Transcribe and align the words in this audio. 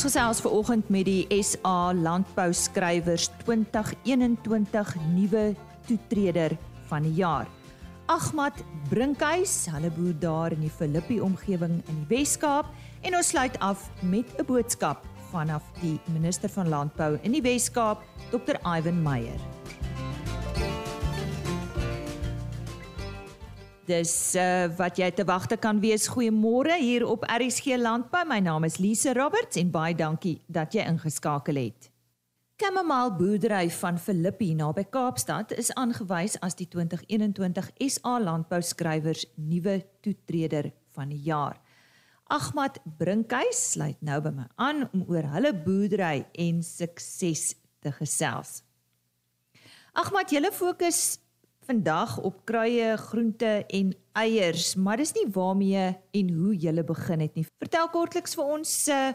Ons 0.00 0.14
gesels 0.14 0.38
ver 0.40 0.54
oggend 0.56 0.86
met 0.88 1.04
die 1.04 1.42
SA 1.44 1.90
Landbou 1.92 2.54
Skrywers 2.56 3.26
2021 3.42 4.94
nuwe 5.12 5.42
toetreder 5.84 6.54
van 6.88 7.04
die 7.04 7.18
jaar. 7.18 7.44
Ahmad 8.08 8.62
Brinkhuis, 8.88 9.66
hulle 9.68 9.90
boer 9.92 10.16
daar 10.22 10.56
in 10.56 10.64
die 10.64 10.72
Filippi 10.72 11.18
omgewing 11.20 11.82
in 11.84 11.98
die 11.98 12.08
Wes-Kaap 12.14 12.72
en 13.04 13.18
ons 13.20 13.34
sluit 13.34 13.60
af 13.60 13.90
met 14.00 14.24
'n 14.40 14.48
boodskap 14.48 15.04
vanaf 15.34 15.68
die 15.82 16.00
minister 16.16 16.48
van 16.48 16.72
Landbou 16.72 17.18
in 17.20 17.36
die 17.36 17.44
Wes-Kaap, 17.44 18.00
Dr. 18.32 18.56
Ivan 18.64 19.02
Meyer. 19.02 19.36
Dis 23.90 24.36
uh, 24.38 24.68
wat 24.78 25.00
jy 25.00 25.08
te 25.18 25.24
wagte 25.26 25.56
kan 25.58 25.80
wees. 25.82 26.04
Goeiemôre 26.12 26.76
hier 26.78 27.02
op 27.08 27.24
RSG 27.26 27.74
Landbou. 27.80 28.20
My 28.28 28.38
naam 28.38 28.62
is 28.68 28.76
Lise 28.78 29.10
Roberts 29.16 29.58
en 29.58 29.72
baie 29.74 29.96
dankie 29.98 30.36
dat 30.46 30.76
jy 30.76 30.84
ingeskakel 30.86 31.58
het. 31.58 31.88
Kamamaal 32.60 33.10
boerdery 33.18 33.64
van 33.80 33.98
Filippi 33.98 34.52
naby 34.54 34.84
Kaapstad 34.94 35.56
is 35.58 35.72
aangewys 35.80 36.36
as 36.44 36.54
die 36.60 36.68
2021 36.70 37.72
SA 37.88 38.20
Landbou 38.22 38.60
Skrywers 38.62 39.24
nuwe 39.34 39.80
toetreder 40.04 40.68
van 40.94 41.10
die 41.10 41.22
jaar. 41.26 41.58
Ahmad 42.30 42.78
Brinkhuis 43.00 43.64
sluit 43.72 43.98
nou 44.06 44.20
by 44.22 44.34
my 44.36 44.46
aan 44.54 44.84
om 44.92 45.02
oor 45.08 45.26
hulle 45.32 45.50
boerdery 45.64 46.28
en 46.38 46.62
sukses 46.62 47.56
te 47.82 47.90
gesels. 47.98 48.60
Ahmad, 49.98 50.30
julle 50.30 50.52
fokus 50.54 51.18
vandag 51.70 52.18
op 52.26 52.40
kruie, 52.44 52.96
groente 52.96 53.50
en 53.66 53.92
eiers, 54.18 54.74
maar 54.74 54.98
dis 54.98 55.12
nie 55.14 55.28
waarmee 55.30 55.84
en 56.18 56.30
hoe 56.34 56.54
jy 56.58 56.82
begin 56.82 57.20
het 57.22 57.36
nie. 57.38 57.44
Vertel 57.62 57.90
kortliks 57.94 58.34
vir 58.34 58.48
ons 58.56 58.72
uh, 58.90 59.12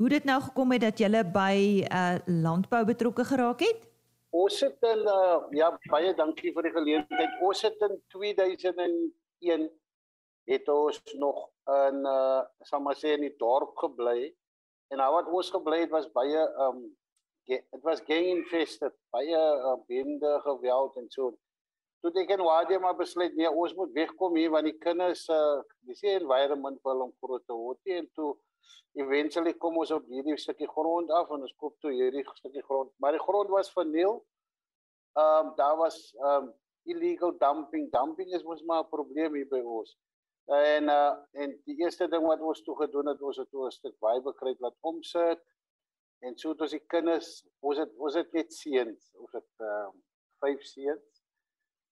hoe 0.00 0.08
dit 0.14 0.24
nou 0.24 0.38
gekom 0.40 0.72
het 0.72 0.86
dat 0.86 1.02
jy 1.02 1.22
by 1.34 1.56
uh, 1.84 2.16
landbou 2.44 2.80
betrokke 2.88 3.26
geraak 3.28 3.60
het. 3.60 3.84
Ons 4.32 4.60
het 4.64 4.86
in 4.88 5.04
uh, 5.04 5.36
ja 5.56 5.68
baie 5.90 6.14
dankie 6.16 6.52
vir 6.56 6.68
die 6.68 6.72
geleentheid. 6.76 7.34
Ons 7.44 7.64
het 7.66 7.76
in 7.88 7.98
2001 8.14 9.68
het 10.48 10.68
ons 10.72 11.02
nog 11.20 11.42
in 11.68 12.06
uh 12.08 12.94
sê 12.96 13.12
in 13.18 13.26
die 13.26 13.36
dorp 13.36 13.76
gebly 13.76 14.32
en 14.88 15.02
nou 15.02 15.10
wat 15.12 15.28
ons 15.28 15.50
gebly 15.52 15.82
het 15.82 15.92
was 15.92 16.08
baie 16.16 16.46
um 16.68 16.86
dit 17.48 17.84
was 17.84 18.00
gang 18.08 18.30
infested 18.32 18.96
baie 19.12 19.36
uh, 19.36 19.76
bende 19.88 20.32
geweld 20.46 20.96
en 20.96 21.10
so 21.12 21.34
toe 22.02 22.12
ek 22.22 22.30
en 22.34 22.44
Wadia 22.46 22.78
maar 22.82 22.96
besluit 22.98 23.34
nee 23.36 23.50
ons 23.50 23.74
moet 23.78 23.94
wegkom 23.96 24.36
hier 24.38 24.52
want 24.54 24.68
die 24.68 24.78
kinders 24.78 25.24
uh 25.34 25.60
dis 25.88 26.02
nie 26.04 26.14
environment 26.18 26.78
vir 26.84 27.00
hom 27.02 27.12
groot 27.22 27.44
te 27.46 27.56
word. 27.56 27.80
En 27.98 28.06
toe 28.14 28.30
eventually 29.02 29.54
kom 29.62 29.78
ons 29.82 29.92
op 29.94 30.06
hierdie 30.12 30.36
stukkie 30.38 30.68
grond 30.70 31.10
af 31.18 31.30
en 31.34 31.46
ons 31.46 31.56
koop 31.62 31.74
toe 31.82 31.92
hierdie 31.94 32.24
stukkie 32.38 32.64
grond. 32.68 32.92
Maar 33.02 33.18
die 33.18 33.24
grond 33.24 33.50
was 33.54 33.72
verniel 33.74 34.20
um 35.18 35.52
daar 35.58 35.76
was 35.82 35.98
um 36.32 36.52
illegal 36.88 37.34
dumping. 37.42 37.90
Dumping 37.92 38.32
is 38.34 38.46
mos 38.46 38.62
maar 38.62 38.84
'n 38.84 38.92
probleem 38.94 39.34
hier 39.34 39.50
by 39.50 39.60
ons. 39.60 39.96
En 40.46 40.88
uh 40.88 41.14
en 41.42 41.58
die 41.66 41.78
eerste 41.82 42.08
ding 42.08 42.24
wat 42.26 42.40
ons 42.40 42.62
toe 42.62 42.76
gedoen 42.76 43.10
het 43.12 43.20
was 43.20 43.42
het 43.42 43.54
ons 43.54 43.74
'n 43.74 43.78
stuk 43.78 43.98
baie 43.98 44.22
bekry 44.22 44.54
laat 44.58 44.76
omsit. 44.80 45.42
En 46.20 46.38
so 46.38 46.50
het 46.54 46.60
ons 46.60 46.70
die 46.70 46.86
kinders 46.86 47.46
ons 47.60 47.78
het 47.78 47.90
ons 47.98 48.14
het 48.14 48.32
net 48.32 48.52
seuns 48.52 49.12
ons 49.14 49.32
het 49.32 49.66
uh 49.66 49.88
vyf 50.42 50.62
seuns 50.62 51.17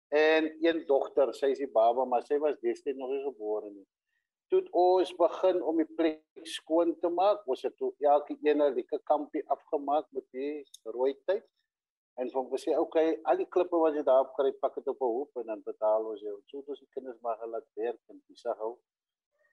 en 0.09 0.49
een 0.65 0.83
dogter, 0.87 1.33
sy 1.37 1.51
is 1.53 1.61
die 1.61 1.71
baba, 1.71 2.05
maar 2.05 2.25
sy 2.25 2.39
was 2.41 2.57
destyds 2.63 2.97
nog 2.97 3.11
nie 3.13 3.23
gebore 3.23 3.69
nie. 3.69 3.85
Toe 4.49 4.63
ons 4.73 5.11
begin 5.13 5.61
om 5.61 5.77
die 5.77 5.89
plek 5.97 6.47
skoon 6.49 6.95
te 7.01 7.09
maak, 7.13 7.43
ons 7.45 7.61
het 7.61 7.75
toe 7.77 7.91
elke 8.01 8.33
ene 8.47 8.71
lekker 8.73 9.01
kampie 9.05 9.43
afgemaak 9.53 10.07
met 10.17 10.25
die 10.33 10.63
rooi 10.89 11.13
tyd. 11.29 11.45
En 12.19 12.31
van 12.33 12.49
gesê, 12.51 12.73
oké, 12.73 12.81
okay, 12.81 13.11
al 13.29 13.37
die 13.39 13.47
klippe 13.53 13.77
wat 13.79 13.95
jy 13.95 14.01
daar 14.03 14.25
op 14.25 14.33
kry, 14.35 14.49
pak 14.59 14.73
dit 14.75 14.87
op 14.91 15.01
'n 15.01 15.11
hoop 15.13 15.37
en 15.39 15.45
dan 15.53 15.61
betaal 15.63 16.09
ons 16.13 16.21
jou. 16.21 16.35
So 16.47 16.63
ons 16.65 16.79
die 16.79 16.89
kinders 16.95 17.19
maar 17.21 17.37
gelaat 17.37 17.67
werk 17.75 18.01
en 18.09 18.21
dis 18.27 18.43
hou. 18.43 18.73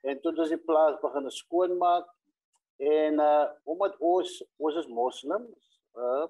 En 0.02 0.20
toe 0.20 0.32
ons 0.36 0.48
die 0.48 0.64
plaas 0.68 0.98
begin 1.02 1.30
skoon 1.30 1.76
maak 1.78 2.08
en 2.76 3.20
uh 3.20 3.46
omdat 3.64 3.94
ons 3.98 4.32
ons 4.56 4.76
is 4.76 4.88
moslems, 4.88 5.80
uh 5.94 6.26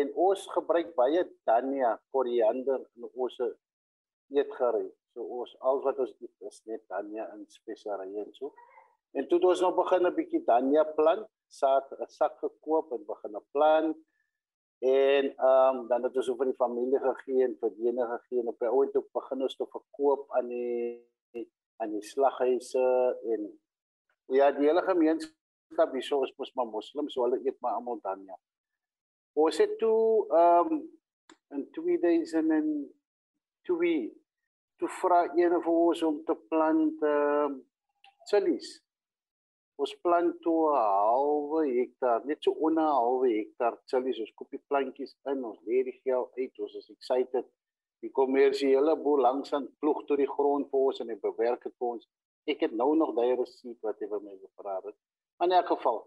en 0.00 0.12
ons 0.28 0.46
gebruik 0.54 0.94
baie 0.98 1.22
dania 1.48 1.94
koriander 2.12 2.80
in 2.96 3.08
ons 3.14 3.36
eetgerei. 4.34 4.88
So 5.14 5.24
ons 5.40 5.54
al 5.68 5.80
wat 5.84 6.00
ons 6.04 6.12
eet 6.20 6.48
is 6.50 6.58
net 6.70 6.82
dania 6.92 7.28
in 7.34 7.46
speserye 7.48 8.24
en 8.24 8.34
so. 8.36 8.52
En 9.16 9.28
toe 9.30 9.40
ons 9.40 9.62
nou 9.64 9.72
begin 9.76 10.06
'n 10.06 10.14
bietjie 10.18 10.42
dania 10.44 10.84
plant, 10.98 11.24
saad 11.48 11.86
'n 12.00 12.10
sak 12.18 12.34
gekoop 12.44 12.92
en 12.92 13.06
begin 13.12 13.36
'n 13.36 13.46
plant 13.52 13.96
en 14.78 15.24
ehm 15.36 15.76
um, 15.76 15.88
dan 15.88 16.02
het 16.04 16.16
ons 16.16 16.30
vir 16.38 16.46
die 16.46 16.60
familie 16.64 17.00
gegee 17.00 17.44
en 17.44 17.54
vir 17.60 17.70
die 17.76 17.88
enige 17.88 18.18
gegee 18.18 18.40
en 18.40 18.48
op 18.48 18.58
die 18.58 18.68
ouend 18.68 18.92
toe 18.92 19.04
begin 19.18 19.42
ons 19.42 19.56
te 19.56 19.66
verkoop 19.76 20.26
aan 20.36 20.48
die 20.48 21.46
aan 21.80 21.90
die 21.92 22.02
slaghuise 22.02 22.88
en 23.32 23.48
ja 24.36 24.50
die 24.52 24.68
hele 24.68 24.82
gemeenskap 24.82 25.92
hier 25.92 26.02
so 26.02 26.22
is 26.24 26.34
mos 26.36 26.52
maar 26.54 26.66
moslim 26.66 27.08
so 27.08 27.24
hulle 27.24 27.40
eet 27.44 27.58
maar 27.60 27.78
almal 27.78 28.00
dania. 28.02 28.36
Ons 29.36 29.58
het 29.60 29.74
toe 29.78 30.24
ehm 30.32 30.72
um, 30.72 30.78
in 31.54 31.70
2002 31.70 34.12
toe 34.80 34.88
vra 35.00 35.20
een 35.36 35.62
van 35.62 35.72
ons 35.72 36.02
om 36.02 36.24
te 36.24 36.34
plant 36.48 37.02
ehm 37.02 37.44
um, 37.44 37.66
chilies. 38.30 38.82
Ons 39.76 39.92
plant 40.00 40.40
toe 40.40 40.72
halwe 40.72 41.66
hektaar, 41.68 42.24
net 42.24 42.40
so 42.40 42.56
onder 42.68 42.88
halwe 42.88 43.28
hektaar 43.34 43.76
chilies. 43.92 44.22
Ons 44.24 44.32
koop 44.38 44.50
die 44.56 44.64
plantjies 44.72 45.12
in, 45.32 45.44
ons 45.44 45.60
lê 45.68 45.78
die 45.84 45.98
geld 46.00 46.28
uit, 46.40 46.54
ons 46.64 46.74
is 46.80 46.88
excited. 46.96 47.46
Die 48.04 48.12
kommersiële 48.20 48.92
boer 49.04 49.20
langsaan 49.28 49.66
ploeg 49.80 50.00
tot 50.08 50.18
die 50.22 50.32
grond 50.32 50.64
vir 50.72 50.80
ons 50.88 50.98
en 51.04 51.12
hy 51.12 51.18
bewerk 51.20 51.60
dit 51.68 51.76
vir 51.76 51.88
ons. 51.92 52.04
Ek 52.48 52.58
het 52.64 52.72
nou 52.80 52.90
nog 52.96 53.12
daai 53.16 53.36
resep 53.36 53.78
wat 53.84 54.00
hy 54.00 54.06
vir 54.14 54.22
my 54.24 54.34
gevra 54.40 54.74
het. 54.80 54.96
In 55.44 55.52
elk 55.52 55.68
geval, 55.74 55.98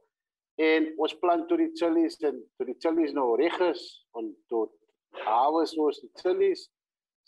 en 0.60 0.90
ons 1.00 1.14
plant 1.22 1.46
toe 1.48 1.58
die 1.62 1.72
chilies 1.80 2.18
en 2.28 2.42
toe 2.58 2.68
die 2.68 2.76
chilies 2.84 3.14
nou 3.16 3.30
reg 3.40 3.56
is 3.70 3.84
en 4.20 4.28
tot 4.52 4.74
hawes 5.24 5.72
ons 5.80 6.02
die 6.04 6.12
chilies 6.20 6.66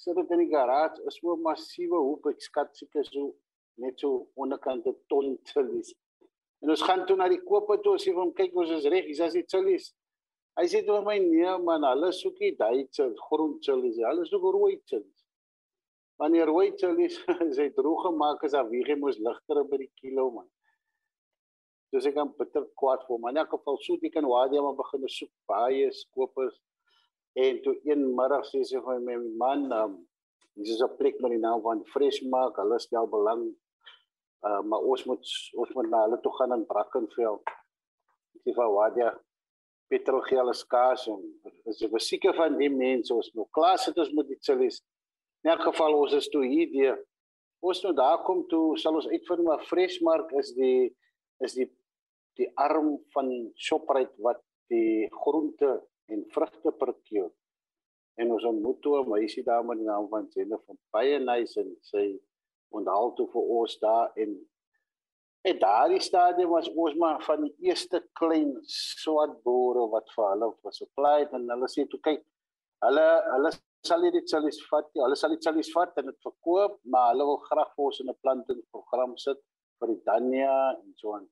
sit 0.04 0.18
dit 0.18 0.34
in 0.36 0.44
die 0.44 0.52
garage 0.52 1.00
is 1.08 1.20
so 1.22 1.36
'n 1.36 1.46
massiewe 1.46 2.02
hoop 2.08 2.28
ek 2.34 2.44
skat 2.50 2.76
seker 2.76 3.08
so 3.08 3.32
net 3.78 4.04
so 4.04 4.28
onderkant 4.36 4.86
'n 4.88 4.98
ton 5.08 5.38
chilies 5.54 5.94
en 6.62 6.76
ons 6.76 6.84
gaan 6.90 7.06
toe 7.08 7.16
na 7.16 7.30
die 7.30 7.44
koop 7.50 7.72
toe 7.84 7.96
sê 8.04 8.14
van 8.20 8.34
kyk 8.40 8.56
ons 8.56 8.72
is 8.78 8.92
reg 8.94 9.06
hier's 9.06 9.24
as 9.28 9.40
die 9.40 9.48
chilies 9.54 9.94
hy 10.60 10.66
sê 10.68 10.86
toe 10.86 11.02
my 11.02 11.18
nee 11.20 11.58
man 11.68 11.88
hulle 11.92 12.12
soekie 12.22 12.56
Duitse 12.62 13.14
groen 13.26 13.60
chilies 13.66 13.98
hulle 14.10 14.26
soek 14.32 14.44
rooi 14.58 14.76
chilies 14.90 15.22
wanneer 16.20 16.52
rooi 16.52 16.70
chilies 16.80 17.16
is 17.50 17.58
hy 17.64 17.70
droog 17.78 18.04
gemaak 18.08 18.44
wieg 18.72 18.88
hy 18.92 18.98
mos 19.04 19.18
ligter 19.28 19.64
by 19.72 19.78
die 19.78 19.94
kilo 20.02 20.32
man 20.32 20.50
Dus 21.92 22.06
ek 22.08 22.16
kan 22.16 22.30
bitter 22.38 22.66
kwaad 22.80 23.04
voel, 23.08 23.20
maar 23.20 23.34
in 23.36 23.42
elk 23.44 23.52
geval 23.56 23.80
so 23.84 23.98
ek 24.00 24.14
kan 24.16 24.28
Wadia 24.28 24.62
maar 24.64 24.78
begin 24.78 25.08
soek 25.08 25.32
baie 25.52 25.90
skopers 25.92 26.56
en 27.40 27.60
toe 27.64 27.76
een 27.88 28.06
middag 28.16 28.46
sê 28.48 28.64
sy 28.68 28.80
vir 28.84 29.02
my 29.04 29.18
man, 29.40 29.68
um, 29.76 29.98
dis 30.56 30.72
is 30.76 30.82
'n 30.84 30.98
plek 31.00 31.20
die 31.20 31.40
naam 31.40 31.62
van 31.64 31.84
Freshmark, 31.94 32.56
hulle 32.60 32.80
stel 32.80 33.08
belang 33.08 33.44
uh, 34.48 34.62
maar 34.62 34.80
ons 34.80 35.04
moet 35.10 35.34
ons 35.64 35.74
moet 35.76 35.90
na 35.90 36.06
hulle 36.06 36.20
toe 36.22 36.34
gaan 36.38 36.56
in 36.56 36.66
Brackenfell. 36.70 37.40
Ek 38.36 38.46
sê 38.46 38.56
vir 38.56 38.74
Wadia 38.78 39.12
petrolgel 39.92 40.50
is 40.54 40.64
skaars 40.64 41.08
en 41.12 41.20
as 41.68 41.82
jy 41.82 41.90
seker 42.00 42.36
van 42.38 42.58
die 42.60 42.72
mense 42.72 43.14
ons 43.14 43.32
nou 43.36 43.48
klaar 43.56 43.80
sit 43.82 43.98
ons 44.00 44.14
met 44.16 44.30
die 44.30 44.40
chillies. 44.40 44.80
In 45.44 45.52
elk 45.54 45.66
geval 45.68 45.98
ons 45.98 46.16
is 46.16 46.30
toe 46.32 46.46
hier 46.46 46.72
die 46.72 46.90
ons 47.62 47.84
nou 47.84 47.94
daar 47.94 48.24
kom 48.26 48.46
toe 48.50 48.78
sal 48.82 48.98
ons 48.98 49.10
uitvind 49.12 49.44
maar 49.46 49.66
Freshmark 49.68 50.32
is 50.42 50.54
die 50.58 50.90
is 51.46 51.58
die 51.58 51.68
die 52.40 52.50
arm 52.56 52.98
van 53.14 53.30
Shoprite 53.56 54.16
wat 54.26 54.42
die 54.72 55.08
groente 55.24 55.72
en 56.12 56.26
vrugte 56.36 56.74
verkoop. 56.80 57.34
En 58.20 58.32
ons 58.36 58.46
ontmoet 58.46 58.82
toe 58.82 59.00
'n 59.00 59.10
meisie 59.10 59.44
daar 59.44 59.66
met 59.66 59.78
die 59.78 59.88
naam 59.88 60.08
van 60.10 60.28
Jenna 60.30 60.58
van 60.66 60.78
baie 60.92 61.20
nice 61.20 61.60
en 61.60 61.76
sy 61.82 62.06
onthaal 62.70 63.14
toe 63.14 63.28
vir 63.34 63.42
ons 63.60 63.78
daar 63.80 64.12
en 64.16 64.40
en 65.50 65.60
daardie 65.60 66.00
stadium 66.00 66.50
was 66.50 66.70
ons 66.84 66.96
maar 67.02 67.24
van 67.26 67.42
die 67.42 67.56
eerste 67.70 68.02
klein 68.20 68.52
swart 69.04 69.40
boere 69.44 69.88
wat 69.94 70.12
vir 70.16 70.28
hulle 70.32 70.52
was 70.68 70.78
supply 70.84 71.16
en 71.24 71.50
hulle 71.54 71.70
sê 71.74 71.88
toe 71.90 72.00
kyk 72.08 72.22
hulle 72.86 73.08
hulle 73.32 73.52
sal 73.90 74.06
dit 74.18 74.34
sal 74.34 74.46
is 74.52 74.60
vat 74.70 74.90
hulle 75.04 75.18
sal 75.22 75.34
dit 75.36 75.48
sal 75.48 75.58
is 75.64 75.72
vat 75.78 75.98
en 76.02 76.12
dit 76.12 76.28
verkoop 76.28 76.78
maar 76.96 77.10
hulle 77.12 77.26
wil 77.32 77.42
graag 77.48 77.72
vir 77.76 77.86
ons 77.88 78.02
in 78.04 78.14
'n 78.14 78.22
plantingsprogram 78.26 79.18
sit 79.26 79.42
vir 79.80 79.94
die 79.94 80.02
Dania 80.10 80.58
en 80.78 80.94
so 81.04 81.16
aan 81.18 81.26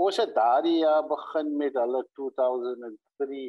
Ons 0.00 0.16
het 0.16 0.30
daardie 0.32 0.78
jaar 0.80 1.02
begin 1.04 1.50
met 1.60 1.74
hulle 1.76 2.00
2003. 2.16 3.40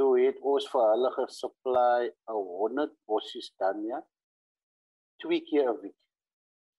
Toe 0.00 0.12
het 0.22 0.38
ons 0.52 0.68
vir 0.72 0.84
hulle 0.92 1.10
gesupply 1.16 2.06
'n 2.08 2.38
100 2.60 2.94
bossies 3.10 3.50
dan 3.62 3.82
ja. 3.84 4.00
Twee 5.24 5.42
keer 5.48 5.68
'n 5.72 5.80
week. 5.82 5.98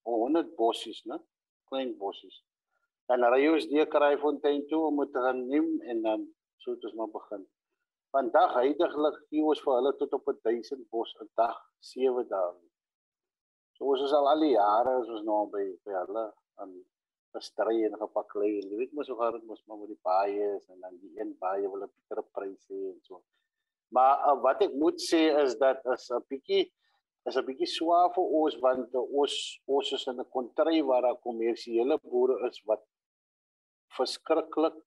100 0.09 0.55
bossies, 0.55 1.03
né? 1.05 1.19
Klein 1.69 1.93
bossies. 2.01 2.41
Dan 3.07 3.27
ry 3.33 3.43
ons 3.53 3.69
deur 3.73 3.87
Kraaifontein 3.93 4.65
toe 4.71 4.81
om 4.87 5.05
te 5.05 5.21
gaan 5.25 5.47
neem 5.53 5.69
en 5.81 6.01
dan 6.01 6.27
so 6.57 6.71
het 6.71 6.83
ons 6.83 6.97
maar 6.99 7.13
begin. 7.19 7.47
Vandag 8.11 8.53
heidaglik 8.53 9.17
gee 9.29 9.43
ons 9.43 9.61
vir 9.65 9.73
hulle 9.77 9.95
tot 10.01 10.13
op 10.13 10.25
1000 10.43 10.89
bos 10.89 11.15
'n 11.21 11.29
dag, 11.35 11.57
7 11.79 12.27
dae. 12.27 12.53
So 13.75 13.85
ons 13.85 14.01
is 14.01 14.13
al 14.13 14.27
al 14.33 14.39
die 14.39 14.55
jare 14.57 14.97
ons 14.97 15.23
nou 15.23 15.41
by 15.55 15.65
by 15.85 15.93
hulle 16.01 16.25
aan 16.55 16.71
gestry 17.35 17.83
en 17.87 17.97
gepaklei 18.01 18.51
en 18.59 18.69
jy 18.71 18.77
weet 18.81 18.93
mos 18.97 19.09
hoe 19.11 19.17
hard 19.21 19.43
mos 19.49 19.63
maar 19.65 19.79
met 19.81 19.91
die 19.93 20.03
baie 20.09 20.47
en 20.55 20.79
dan 20.85 20.97
die 21.01 21.13
een 21.19 21.33
baie 21.41 21.67
wil 21.73 21.83
'n 21.83 21.91
bietjie 21.93 22.25
pryse 22.37 22.79
en 22.91 22.99
so. 23.09 23.21
Maar 23.95 24.13
uh, 24.27 24.41
wat 24.43 24.61
ek 24.67 24.73
moet 24.73 24.99
sê 25.09 25.23
is 25.43 25.55
dat 25.63 25.85
as 25.93 26.09
'n 26.11 26.23
bietjie 26.29 26.63
is 27.27 27.37
'n 27.37 27.45
bietjie 27.49 27.69
swaar 27.77 28.09
vir 28.15 28.27
ons 28.41 28.55
want 28.65 28.95
ons 29.21 29.33
ons 29.77 29.91
is 29.97 30.07
in 30.11 30.19
'n 30.19 30.29
kontry 30.37 30.77
waar 30.89 31.01
daar 31.07 31.19
kommersiële 31.27 31.99
boere 32.11 32.35
is 32.49 32.61
wat 32.69 32.83
verskriklik 33.97 34.77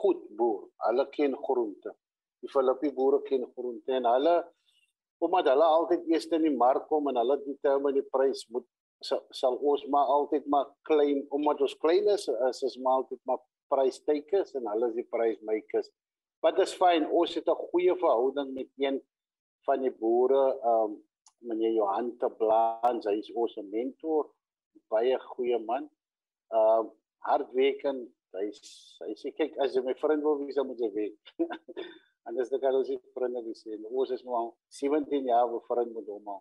goed 0.00 0.22
boer. 0.38 0.62
Hulle 0.86 1.06
ken 1.16 1.34
groente. 1.46 1.90
Die 2.40 2.50
Filippie 2.54 2.92
boere 2.98 3.22
ken 3.28 3.44
groente 3.54 3.92
en 3.92 4.06
hulle 4.14 4.36
omdat 5.24 5.50
hulle 5.52 5.66
altyd 5.78 6.06
eers 6.08 6.26
in 6.36 6.46
die 6.48 6.56
mark 6.64 6.86
kom 6.88 7.08
en 7.10 7.18
hulle 7.20 7.36
determine 7.44 7.98
die 7.98 8.10
prys 8.14 8.46
moet 8.54 8.66
sal 9.00 9.56
ons 9.56 9.86
maar 9.92 10.10
altyd 10.16 10.46
maar 10.52 10.68
klein 10.88 11.22
omdat 11.36 11.60
ons 11.64 11.76
klein 11.80 12.08
is 12.14 12.28
is 12.48 12.62
ons 12.68 12.76
maar 12.84 13.00
altyd 13.00 13.20
maar 13.24 13.40
prystekers 13.72 14.54
en 14.58 14.66
hulle 14.66 14.90
is 14.90 14.98
die 14.98 15.06
prysmakers. 15.14 15.88
But 16.42 16.56
that's 16.56 16.74
fine. 16.74 17.08
Ons 17.08 17.34
het 17.34 17.48
'n 17.48 17.62
goeie 17.70 17.94
verhouding 17.96 18.52
met 18.54 18.68
een 18.76 19.00
van 19.66 19.80
die 19.80 19.92
boere, 20.02 20.44
ehm 20.62 20.90
um, 20.90 21.02
meneer 21.38 21.72
Johan 21.72 22.16
te 22.18 22.28
Blaan, 22.28 23.00
hy 23.04 23.16
is 23.18 23.32
ons 23.32 23.56
mentor, 23.56 24.30
baie 24.88 25.18
goeie 25.18 25.58
man. 25.58 25.90
Ehm 26.48 26.86
uh, 26.86 26.90
hardwerkend. 27.28 28.08
Hy 28.32 28.46
hy 29.06 29.14
sê 29.22 29.32
kyk 29.34 29.56
as 29.58 29.74
jy 29.74 29.82
my 29.82 29.94
vriend 29.94 30.22
wil 30.22 30.38
wees, 30.38 30.56
moet 30.56 30.78
jy 30.78 30.90
weet. 30.92 31.34
en 32.26 32.34
dis 32.34 32.48
dit 32.48 32.64
alles 32.64 32.88
is 32.88 33.00
vriende 33.14 33.42
wie 33.44 33.54
sê. 33.54 33.76
Ons 33.90 34.10
is 34.10 34.24
nou 34.24 34.34
al 34.34 34.56
17 34.68 35.24
jaar 35.24 35.48
bevriend 35.50 35.94
met 35.94 36.06
hom. 36.06 36.28
Ehm 36.28 36.40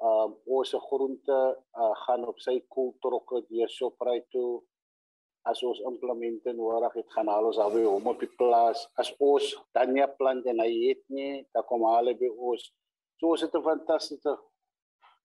um, 0.00 0.36
ons 0.46 0.74
groente 0.88 1.38
uh, 1.76 1.94
gaan 2.04 2.24
op 2.26 2.38
sy 2.40 2.60
koeltrokke 2.68 3.44
deur 3.48 3.68
Shoprite 3.68 4.28
toe. 4.30 4.62
As 5.44 5.62
ons 5.66 5.80
implemente 5.80 6.52
nodig 6.54 6.92
het, 6.94 7.08
gaan 7.10 7.28
hulle 7.28 7.50
ons 7.50 7.58
alweer 7.58 7.88
hom 7.90 8.06
op 8.06 8.20
die 8.20 8.30
plaas. 8.38 8.86
As 8.94 9.10
ons 9.18 9.56
dan 9.74 9.90
nie 9.92 10.06
plant 10.18 10.46
en 10.46 10.62
hy 10.62 10.70
het 10.88 11.02
nie, 11.08 11.42
dan 11.52 11.66
kom 11.66 11.82
hulle 11.82 12.14
by 12.14 12.30
ons 12.30 12.70
So 13.22 13.30
ons 13.30 13.42
het 13.44 13.54
'n 13.54 13.62
fantastiese 13.70 14.32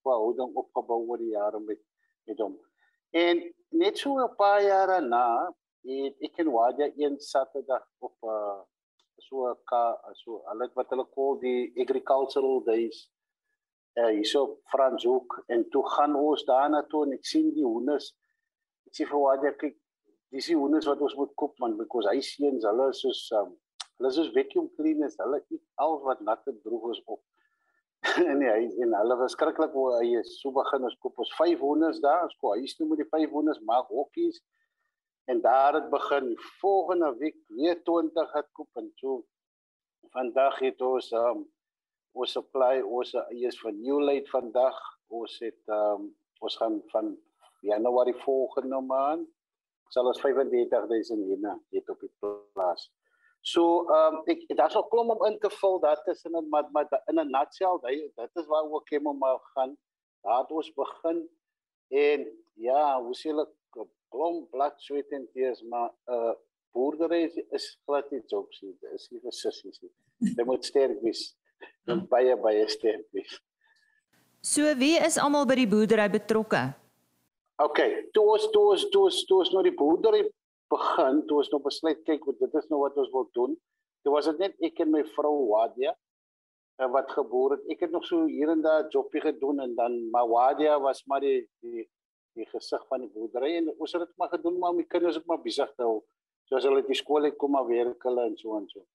verhouding 0.06 0.52
opgebou 0.62 1.00
oor 1.10 1.18
die 1.18 1.34
jare 1.38 1.60
met 1.60 1.80
met 2.28 2.38
hom. 2.44 2.54
En 3.24 3.36
net 3.82 3.98
so 3.98 4.10
'n 4.24 4.36
paar 4.42 4.62
jare 4.62 5.00
na, 5.02 5.28
het 5.82 6.16
ek 6.28 6.38
en 6.44 6.52
Wadia 6.58 6.88
een 7.04 7.16
Saterdag 7.20 7.86
op 8.08 8.16
uh, 8.24 8.60
so 9.28 9.50
'n 9.50 9.58
ka 9.70 9.82
so 10.22 10.32
hulle 10.50 10.70
wat 10.76 10.90
hulle 10.90 11.08
call 11.16 11.40
die 11.40 11.62
agricultural 11.84 12.60
days 12.72 12.98
uh 13.98 14.12
hierso 14.14 14.60
Franshoek 14.72 15.40
en 15.54 15.66
toe 15.74 15.84
gaan 15.96 16.16
ons 16.16 16.44
daarna 16.46 16.84
toe 16.92 17.04
en 17.08 17.16
ek 17.18 17.26
sien 17.26 17.50
die 17.56 17.66
hoenders. 17.66 18.12
Ek 18.90 18.98
sê 19.00 19.08
vir 19.10 19.24
Wadia 19.24 19.54
kyk 19.58 19.78
dis 20.36 20.50
die 20.52 20.58
hoenders 20.60 20.88
wat 20.90 21.02
ons 21.02 21.16
moet 21.18 21.34
koop 21.40 21.56
man 21.64 21.78
because 21.80 22.10
hy 22.12 22.20
seuns 22.26 22.68
hulle 22.68 22.90
is 22.94 23.02
soos 23.02 23.24
um, 23.40 23.56
hulle 23.98 24.12
is 24.12 24.20
soos 24.20 24.34
vacuum 24.36 24.68
cleaners. 24.78 25.18
Hulle 25.24 25.42
eet 25.42 25.64
al 25.84 25.98
wat 26.06 26.22
natte 26.28 26.54
droog 26.66 26.92
is 26.94 27.02
op. 27.06 27.24
nee, 28.40 28.52
hy 28.52 28.70
en 28.86 28.94
hulle 29.00 29.18
was 29.24 29.34
skrikkelik 29.38 29.74
hoe 29.74 29.88
hy 29.96 30.14
is. 30.22 30.36
So 30.42 30.54
begin 30.56 30.86
ons 30.90 31.00
koop 31.02 31.18
ons 31.24 31.34
500s 31.40 32.04
daar, 32.04 32.28
ons 32.28 32.38
koop 32.38 32.60
huis 32.60 32.78
toe 32.78 32.88
met 32.92 33.02
die 33.02 33.10
500s 33.10 33.64
maak 33.66 33.90
hokkies. 33.94 34.44
En 35.28 35.42
daar 35.44 35.76
het 35.76 35.90
begin 35.92 36.36
volgende 36.62 37.12
week 37.20 37.42
weer 37.52 37.82
20 37.84 38.34
het 38.38 38.48
koop 38.56 38.80
en 38.80 38.92
so 39.02 39.24
vandag 40.14 40.62
het 40.64 40.82
ons 40.86 41.10
um, 41.18 41.48
ons 42.18 42.34
supply 42.38 42.82
ons 42.82 43.14
van 43.62 43.82
New 43.82 44.02
Light 44.02 44.30
vandag. 44.34 44.78
Ons 45.14 45.38
het 45.44 45.74
um, 45.74 46.10
ons 46.42 46.58
gaan 46.60 46.82
van 46.92 47.14
Januarie 47.66 48.16
volgende 48.22 48.82
maand 48.86 49.28
sal 49.94 50.08
ons 50.10 50.20
35000 50.22 51.26
hierna 51.28 51.56
het 51.76 51.90
op 51.90 52.02
die 52.04 52.12
plaas. 52.22 52.88
So 53.48 53.86
um, 53.94 54.20
ek 54.30 54.44
daar's 54.60 54.76
nog 54.76 54.90
klom 54.92 55.14
om 55.14 55.24
in 55.30 55.38
te 55.40 55.52
vul 55.60 55.80
dat 55.84 56.08
is 56.12 56.26
in 56.28 56.36
maar 56.52 56.68
maar 56.76 56.90
in 57.12 57.20
'n 57.20 57.32
nutshell 57.32 57.80
dit 57.86 58.16
dit 58.16 58.42
is 58.42 58.50
waar 58.52 58.68
ook 58.72 58.90
hem 58.90 59.08
om 59.08 59.24
gaan. 59.54 59.78
Daar 60.24 60.42
het 60.42 60.52
ons 60.52 60.74
begin 60.74 61.30
en 61.90 62.28
ja, 62.54 63.02
hoe 63.02 63.16
sê 63.16 63.32
ek 63.32 63.88
klom 64.10 64.48
blood 64.50 64.76
sweat 64.82 65.12
and 65.12 65.32
tears 65.32 65.64
maar 65.64 65.92
uh, 66.06 66.34
boerdery 66.74 67.24
is, 67.24 67.36
is 67.52 67.80
glad 67.86 68.12
nie 68.12 68.24
jobs 68.28 68.62
nie. 68.62 68.76
Dit 68.82 68.92
is 68.92 69.10
nie 69.12 69.22
vir 69.22 69.32
sissies 69.32 69.82
nie. 69.82 69.94
Jy 70.36 70.44
moet 70.44 70.66
sterk 70.66 71.02
wees. 71.02 71.38
En 71.88 72.04
baie 72.12 72.36
baie 72.42 72.66
sterk 72.70 73.06
wees. 73.16 73.40
So 74.44 74.74
wie 74.80 74.96
is 75.00 75.18
almal 75.18 75.48
by 75.50 75.56
die 75.60 75.70
boerdery 75.70 76.08
betrokke? 76.12 76.62
OK, 77.64 77.80
toe 78.14 78.26
ons 78.36 78.50
toe 78.54 78.66
ons 78.74 78.84
toe 78.94 79.06
ons 79.08 79.22
toe 79.30 79.40
ons 79.42 79.54
nou 79.56 79.64
die 79.66 79.76
boerdery 79.76 80.26
begin 80.72 81.24
toe 81.30 81.40
ons 81.42 81.50
nou 81.54 81.62
besluit 81.64 82.04
kyk 82.06 82.28
wat 82.30 82.44
dit 82.44 82.58
is 82.60 82.68
nou 82.72 82.84
wat 82.84 83.00
ons 83.02 83.10
wil 83.14 83.30
doen. 83.38 83.56
Dit 84.06 84.14
was 84.14 84.28
dit 84.30 84.44
net 84.44 84.68
ek 84.68 84.84
en 84.84 84.92
my 84.94 85.02
vrou 85.16 85.34
Wadia 85.54 85.96
en 86.78 86.92
wat 86.94 87.10
gebeur 87.16 87.56
het. 87.56 87.64
Ek 87.74 87.82
het 87.88 87.96
nog 87.96 88.06
so 88.06 88.28
hier 88.30 88.52
en 88.54 88.62
daar 88.62 88.86
jobbie 88.94 89.24
gedoen 89.24 89.64
en 89.66 89.74
dan 89.80 89.98
maar 90.14 90.28
Wadia 90.30 90.78
was 90.84 91.02
maar 91.10 91.24
die 91.26 91.48
die 91.66 91.88
die 92.38 92.46
gesig 92.52 92.84
van 92.92 93.02
die 93.02 93.10
boerdery 93.10 93.56
en 93.58 93.72
ons 93.74 93.96
het 93.96 94.06
dit 94.06 94.14
maar 94.22 94.30
gedoen 94.36 94.60
maar 94.62 94.76
my 94.78 94.86
kinders 94.86 95.18
ook 95.18 95.26
maar 95.32 95.42
besig 95.42 95.72
te 95.74 95.88
hou. 95.88 96.04
Soos 96.48 96.68
hulle 96.68 96.86
die 96.86 97.00
skool 97.00 97.26
het 97.26 97.40
kom 97.42 97.58
maar 97.58 97.66
werk 97.68 98.06
hulle 98.06 98.30
en 98.30 98.38
so 98.38 98.60
en 98.60 98.70
so. 98.70 98.86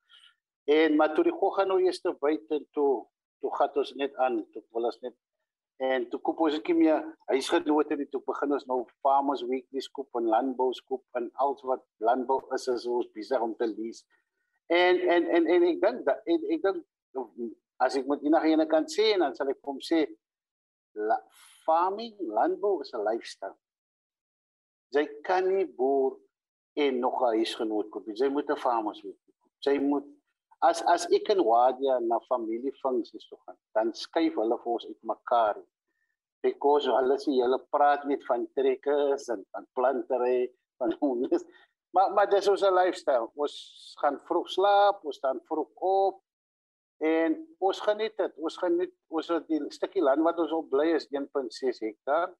En 0.64 0.96
maar 0.96 1.14
toe 1.14 1.24
die 1.24 1.38
gogga 1.40 1.64
nou 1.64 1.80
eers 1.82 2.00
te 2.00 2.12
buite 2.12 2.66
toe 2.70 3.06
toe 3.40 3.50
gaan 3.56 3.74
ons 3.74 3.94
net 3.94 4.14
aan. 4.16 4.46
Toe 4.52 4.62
wil 4.70 4.84
ons 4.84 5.00
net 5.00 5.16
En 5.82 6.04
toe 6.08 6.20
koop 6.20 6.40
ons 6.44 6.54
'n 6.54 6.58
bietjie 6.58 6.74
meer 6.78 6.98
huisgenote 7.32 7.94
en 7.94 8.08
toe 8.10 8.20
begin 8.26 8.52
ons 8.56 8.66
nou 8.70 8.78
Farmers 9.02 9.42
Weekly 9.42 9.80
skoop 9.80 10.18
en 10.18 10.28
landbou 10.34 10.72
skoop 10.72 11.02
en 11.18 11.30
alles 11.44 11.62
wat 11.70 11.82
landbou 12.08 12.38
is 12.54 12.66
is 12.68 12.86
ons 12.86 13.08
besig 13.16 13.40
om 13.40 13.56
te 13.56 13.66
lees. 13.66 14.04
En 14.66 15.00
en 15.14 15.26
en 15.36 15.46
en 15.54 15.62
ek 15.70 15.80
dink 15.80 16.04
dat 16.06 16.20
ek, 16.34 16.44
ek 16.54 16.62
dink 16.62 16.84
as 17.76 17.96
ek 17.98 18.06
moet 18.06 18.22
enige 18.22 18.52
ene 18.52 18.66
kan 18.66 18.86
sê 18.94 19.08
dan 19.18 19.34
sal 19.34 19.50
ek 19.50 19.60
kom 19.60 19.80
sê 19.90 20.04
la, 21.08 21.18
farming 21.64 22.14
landbou 22.38 22.80
is 22.80 22.94
'n 22.94 23.02
lifestyle. 23.10 23.58
Jy 24.94 25.06
kan 25.26 25.48
nie 25.56 25.66
boer 25.66 26.18
en 26.84 26.98
nog 26.98 27.22
'n 27.22 27.34
huisgenoot 27.38 27.90
koop. 27.90 28.06
Jy 28.06 28.28
moet 28.28 28.50
'n 28.50 28.56
farmers 28.66 29.02
weekly 29.02 29.32
koop. 29.40 29.52
Jy 29.66 29.78
moet 29.80 30.06
as 30.68 30.82
as 30.94 31.06
ek 31.18 31.30
en 31.34 31.42
Wadia 31.46 31.98
na 32.00 32.18
familiefunksies 32.28 33.26
toe 33.28 33.38
gaan, 33.44 33.58
dan 33.74 33.92
skuif 33.98 34.38
hulle 34.38 34.58
vir 34.62 34.72
ons 34.76 34.86
uitmekaar. 34.86 35.60
Because 36.42 36.90
hulle 36.90 37.18
sê 37.22 37.34
hulle 37.38 37.58
praat 37.74 38.06
net 38.10 38.24
van 38.28 38.46
trekkers 38.58 39.28
en 39.34 39.44
van 39.54 39.66
plantery, 39.78 40.50
van 40.82 40.96
hondes. 41.02 41.46
Maar 41.92 42.12
maar 42.16 42.28
dis 42.30 42.46
ons 42.48 42.62
lifestyle. 42.72 43.26
Ons 43.36 43.54
gaan 44.00 44.14
vroeg 44.28 44.46
slaap, 44.48 45.02
ons 45.04 45.18
staan 45.20 45.42
vroeg 45.44 45.82
op 45.88 46.22
en 47.04 47.34
ons 47.68 47.80
geniet 47.84 48.14
dit. 48.16 48.38
Ons 48.40 48.56
geniet 48.62 48.94
ons 49.12 49.28
het 49.28 49.44
die 49.50 49.60
stukkie 49.76 50.00
land 50.00 50.24
wat 50.24 50.40
ons 50.40 50.54
op 50.56 50.70
bly 50.72 50.86
is 50.96 51.04
1.6 51.12 51.82
hektaar. 51.84 52.32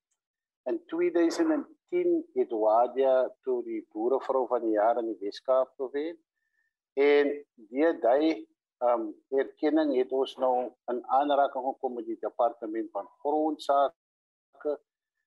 In 0.71 0.81
2010 0.89 2.17
het 2.39 2.57
Wadia 2.65 3.15
toe 3.45 3.59
die 3.67 3.83
boerevrou 3.93 4.47
van 4.49 4.65
die 4.65 4.77
jaar 4.79 5.03
in 5.03 5.11
die 5.11 5.21
Weskaap 5.21 5.75
gewen. 5.77 6.17
En 6.95 7.31
die 7.55 7.99
daai 8.01 8.47
ehm 8.83 9.01
um, 9.01 9.05
erkenning 9.39 9.93
het 9.97 10.13
ons 10.13 10.35
nou 10.43 10.55
in 10.91 10.99
aanraking 11.07 11.65
gekom 11.65 11.95
met 11.95 12.07
die 12.07 12.19
departement 12.21 12.91
van 12.91 13.07
grondsake. 13.23 14.73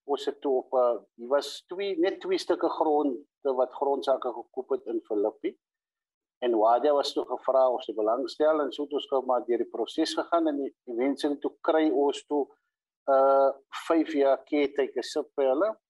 Ons 0.04 0.26
het 0.26 0.42
toe 0.42 0.58
op 0.58 0.74
uh, 0.74 0.98
die 1.16 1.28
was 1.28 1.64
twee 1.72 1.96
net 2.00 2.20
twee 2.22 2.38
stukke 2.38 2.70
grond 2.70 3.24
wat 3.42 3.74
grondsake 3.74 4.34
gekoop 4.34 4.76
het 4.76 4.86
in 4.92 5.00
Filippi. 5.08 5.56
En 6.44 6.58
Wadia 6.60 6.94
was 6.94 7.14
toe 7.14 7.26
gevra 7.26 7.70
of 7.72 7.84
sy 7.84 7.96
belangstel 7.96 8.60
en 8.62 8.72
so 8.76 8.84
het 8.84 8.94
ons 9.00 9.08
gou 9.08 9.24
maar 9.26 9.46
deur 9.48 9.64
die 9.64 9.72
proses 9.72 10.14
gegaan 10.20 10.52
en 10.52 10.60
die, 10.60 10.74
het 10.86 11.42
toe 11.42 11.56
kry 11.62 11.90
ons 11.90 12.26
toe 12.28 12.44
uh 13.10 13.52
5 13.88 14.14
jaar 14.18 14.44
keetjie 14.44 15.04
suppele 15.04 15.72
dat 15.72 15.85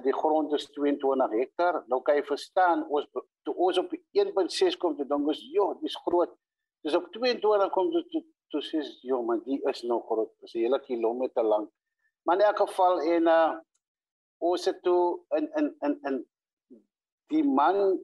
die 0.00 0.14
grond 0.14 0.52
is 0.52 0.70
22 0.72 1.30
hektaar. 1.30 1.82
Nou 1.86 2.00
kan 2.02 2.16
jy 2.16 2.24
verstaan 2.24 2.86
ons 2.88 3.08
toe 3.44 3.54
ons 3.54 3.78
op 3.78 3.92
1.6 3.92 4.78
kom 4.80 4.96
te 4.96 5.04
dink 5.08 5.28
is 5.30 5.42
joh, 5.52 5.74
dis 5.82 5.96
groot. 6.06 6.32
Dis 6.86 6.96
op 6.96 7.10
22 7.12 7.70
kom 7.74 7.90
dit 7.92 8.08
toe 8.14 8.22
toe 8.52 8.60
sê 8.60 8.82
joh, 9.08 9.22
man, 9.24 9.40
die 9.44 9.58
is 9.70 9.82
nog 9.88 10.04
groot. 10.06 10.30
Dis 10.40 10.54
'n 10.54 10.64
hele 10.64 10.80
kilometer 10.80 11.44
lank. 11.44 11.70
Maar 12.24 12.36
in 12.36 12.46
elk 12.46 12.58
geval 12.58 13.00
en 13.00 13.26
uh 13.26 13.52
ons 14.38 14.64
het 14.64 14.82
toe 14.82 15.20
in 15.38 15.50
in 15.58 15.76
in 15.86 15.98
in 16.08 16.16
die 17.26 17.44
man 17.44 18.00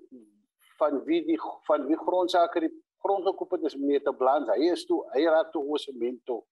van 0.79 1.05
wie 1.05 1.25
die 1.25 1.41
van 1.67 1.87
wie 1.87 1.97
grondsake 1.97 2.61
die 2.61 2.75
grond 3.03 3.27
gekoop 3.27 3.51
het 3.51 3.63
is 3.63 3.77
meneer 3.77 4.03
te 4.03 4.13
Blans. 4.13 4.49
Hy 4.49 4.71
is 4.73 4.85
toe 4.87 5.03
hy 5.15 5.25
raak 5.25 5.53
toe 5.53 5.65
ons 5.65 5.87
mentor. 5.95 6.45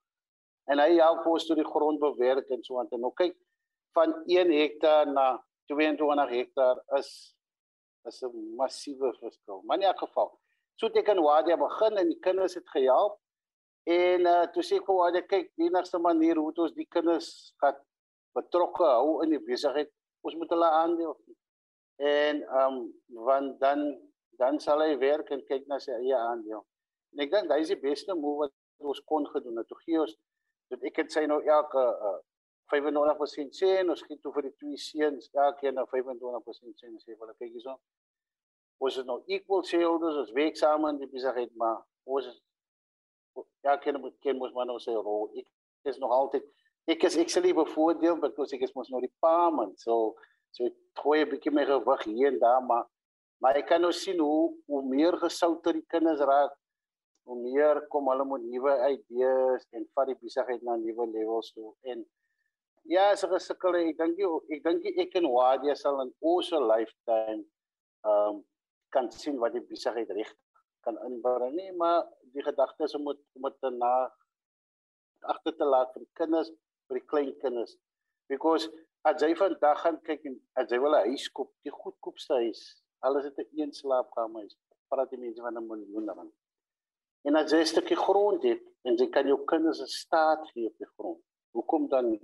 En 0.66 0.78
hy 0.83 0.97
help 0.99 1.26
ons 1.26 1.47
toe 1.47 1.57
die 1.57 1.66
grond 1.66 2.00
bewerk 2.02 2.49
en 2.50 2.62
so 2.66 2.78
aan. 2.78 2.88
Nou 2.90 3.12
kyk 3.14 3.37
van 3.97 4.15
1 4.26 4.53
hektaar 4.53 5.09
na 5.12 5.26
22 5.73 6.35
hektaar 6.38 6.83
is 6.99 7.11
is 8.09 8.23
'n 8.23 8.55
massiewe 8.57 9.11
verskil. 9.21 9.62
Maar 9.65 9.79
in 9.79 9.88
elk 9.91 9.99
geval, 9.99 10.29
so 10.75 10.91
teken 10.91 11.23
Wadia 11.23 11.57
begin 11.57 11.97
en 11.97 12.09
die 12.09 12.19
kinders 12.26 12.55
het 12.55 12.69
gehelp. 12.69 13.19
En 13.85 14.21
uh 14.35 14.47
toe 14.53 14.62
sê 14.62 14.76
ek 14.79 14.87
vir 14.87 14.99
Wadia, 15.00 15.23
kyk, 15.33 15.50
die 15.57 15.67
enigste 15.69 15.99
manier 15.99 16.37
hoe 16.37 16.53
ons 16.55 16.75
die 16.75 16.88
kinders 16.97 17.29
gaan 17.62 17.76
betrokke 18.38 18.85
hou 18.85 19.23
in 19.25 19.31
die 19.31 19.43
besigheid, 19.50 19.91
ons 20.26 20.37
moet 20.38 20.50
hulle 20.55 20.71
aandeel. 20.83 21.17
En 21.97 22.43
ehm 22.43 22.76
um, 22.76 22.79
want 23.29 23.61
dan 23.61 23.81
dan 24.38 24.61
sal 24.61 24.83
hy 24.85 24.97
werk 25.00 25.31
en 25.31 25.45
kyk 25.50 25.67
na 25.67 25.79
sy 25.81 25.93
eie 25.93 26.17
aandeel. 26.17 26.62
En 27.12 27.25
ek 27.25 27.31
dink 27.33 27.49
dis 27.49 27.73
die 27.73 27.81
beste 27.81 28.15
move 28.15 28.45
wat 28.45 28.55
ons 28.93 29.00
kon 29.11 29.26
gedoen 29.35 29.57
het. 29.57 29.69
Toe 29.69 29.79
gee 29.85 30.00
ons 30.00 30.17
dat 30.71 30.83
ek 30.91 30.97
het 31.03 31.12
sy 31.12 31.25
nou 31.31 31.41
elke 31.45 31.85
uh, 32.09 32.19
95% 32.73 33.59
sê 33.59 33.69
en 33.81 33.93
ons 33.95 34.03
gee 34.09 34.19
toe 34.23 34.33
vir 34.35 34.49
die 34.49 34.57
twee 34.61 34.81
seuns 34.83 35.29
elkeen 35.47 35.77
nou 35.79 35.87
25% 35.93 36.83
sê 36.83 36.91
sê 37.03 37.13
vir 37.13 37.23
hulle 37.23 37.37
kyk 37.39 37.53
hierso. 37.53 37.77
Ons 38.83 38.99
is 39.01 39.07
nou 39.09 39.21
equal 39.33 39.63
shareholders, 39.65 40.19
ons 40.25 40.35
werk 40.37 40.59
saam 40.61 40.89
in 40.91 40.99
die 41.01 41.11
besigheid, 41.13 41.53
maar 41.57 41.79
ons 42.05 42.27
is 42.33 42.41
elkeen 43.67 44.01
moet 44.01 44.17
ken 44.25 44.39
mos 44.41 44.53
maar 44.57 44.69
nou 44.69 44.79
sy 44.83 44.95
rol. 44.97 45.31
Ek 45.39 45.93
is 45.93 46.01
nog 46.03 46.13
altyd 46.17 46.45
ek 46.91 47.07
is 47.09 47.17
ek 47.23 47.33
sê 47.33 47.43
liever 47.45 47.69
voordeel 47.75 48.21
because 48.23 48.55
ek 48.57 48.67
is 48.67 48.75
mos 48.75 48.91
nou 48.93 49.01
die 49.05 49.15
paman. 49.23 49.75
So 49.83 50.17
so 50.57 50.67
ek 50.67 50.77
gooi 51.03 51.23
'n 51.23 51.31
bietjie 51.31 51.53
meer 51.55 51.71
gewig 51.71 52.05
hier 52.11 52.33
en 52.33 52.39
daar, 52.39 52.63
maar 52.63 52.87
maar 53.41 53.57
ek 53.57 53.67
kan 53.69 53.83
nou 53.83 53.93
sien 53.93 54.19
hoe 54.19 54.55
hoe 54.67 54.83
meer 54.83 55.17
gesouter 55.23 55.73
die 55.73 55.87
kinders 55.95 56.21
raak 56.21 56.55
hoe 57.27 57.37
meer 57.43 57.81
kom 57.91 58.09
hulle 58.11 58.25
met 58.25 58.45
nuwe 58.47 58.75
idees 58.87 59.67
en 59.75 59.87
vat 59.95 60.07
die 60.11 60.19
besigheid 60.23 60.63
na 60.63 60.77
nuwe 60.79 61.07
levels 61.11 61.51
toe 61.57 61.73
en 61.93 62.05
ja 62.88 63.11
as 63.12 63.25
ek 63.25 63.35
sukkel 63.45 63.78
ek 63.81 63.99
dink 63.99 64.21
ek 64.57 64.62
dink 64.66 64.87
ek 65.05 65.16
en 65.21 65.28
Wadia 65.37 65.75
sal 65.75 66.00
in 66.05 66.12
ons 66.33 66.50
lifetime 66.73 67.45
um 68.12 68.45
kan 68.95 69.11
sien 69.11 69.40
wat 69.43 69.57
die 69.57 69.64
besigheid 69.73 70.11
reg 70.19 70.31
kan 70.87 70.99
inbring 71.09 71.57
nie 71.59 71.73
maar 71.83 72.07
die 72.35 72.47
gedagte 72.49 72.88
is 72.88 72.95
om 72.99 73.05
met 73.11 73.21
om 73.40 73.50
te 73.50 73.73
na 73.78 73.93
agter 75.35 75.57
te 75.59 75.69
laat 75.75 75.93
vir 75.95 76.07
kinders 76.23 76.52
vir 76.88 77.00
die 77.00 77.07
klein 77.12 77.35
kinders 77.43 77.76
because 78.33 78.71
as 79.11 79.23
jy 79.23 79.35
vandag 79.43 79.83
gaan 79.83 80.00
kyk 80.09 80.26
en 80.31 80.40
as 80.62 80.71
jy 80.71 80.81
wil 80.87 80.99
'n 80.99 81.11
huis 81.11 81.28
koop 81.38 81.52
die 81.66 81.76
goedkoopste 81.83 82.43
huis 82.43 82.64
alles 83.07 83.25
het 83.28 83.38
'n 83.38 83.62
een 83.62 83.73
slaapkamer 83.83 84.50
praat 84.90 85.11
die 85.11 85.23
mense 85.25 85.43
van 85.43 85.59
'n 85.59 85.69
miljoen 85.71 86.12
rand 86.19 86.35
En 87.26 87.35
as 87.35 87.50
jy 87.50 87.59
'n 87.61 87.66
stukkie 87.66 87.97
grond 87.99 88.45
het 88.47 88.62
en 88.87 88.95
jy 89.00 89.07
kan 89.14 89.26
jou 89.26 89.38
kinders 89.50 89.81
'n 89.83 89.90
staat 90.02 90.43
gee 90.50 90.66
op 90.66 90.76
die 90.78 90.90
grond. 90.97 91.21
Hoekom 91.50 91.88
dan 91.88 92.11
nie? 92.11 92.21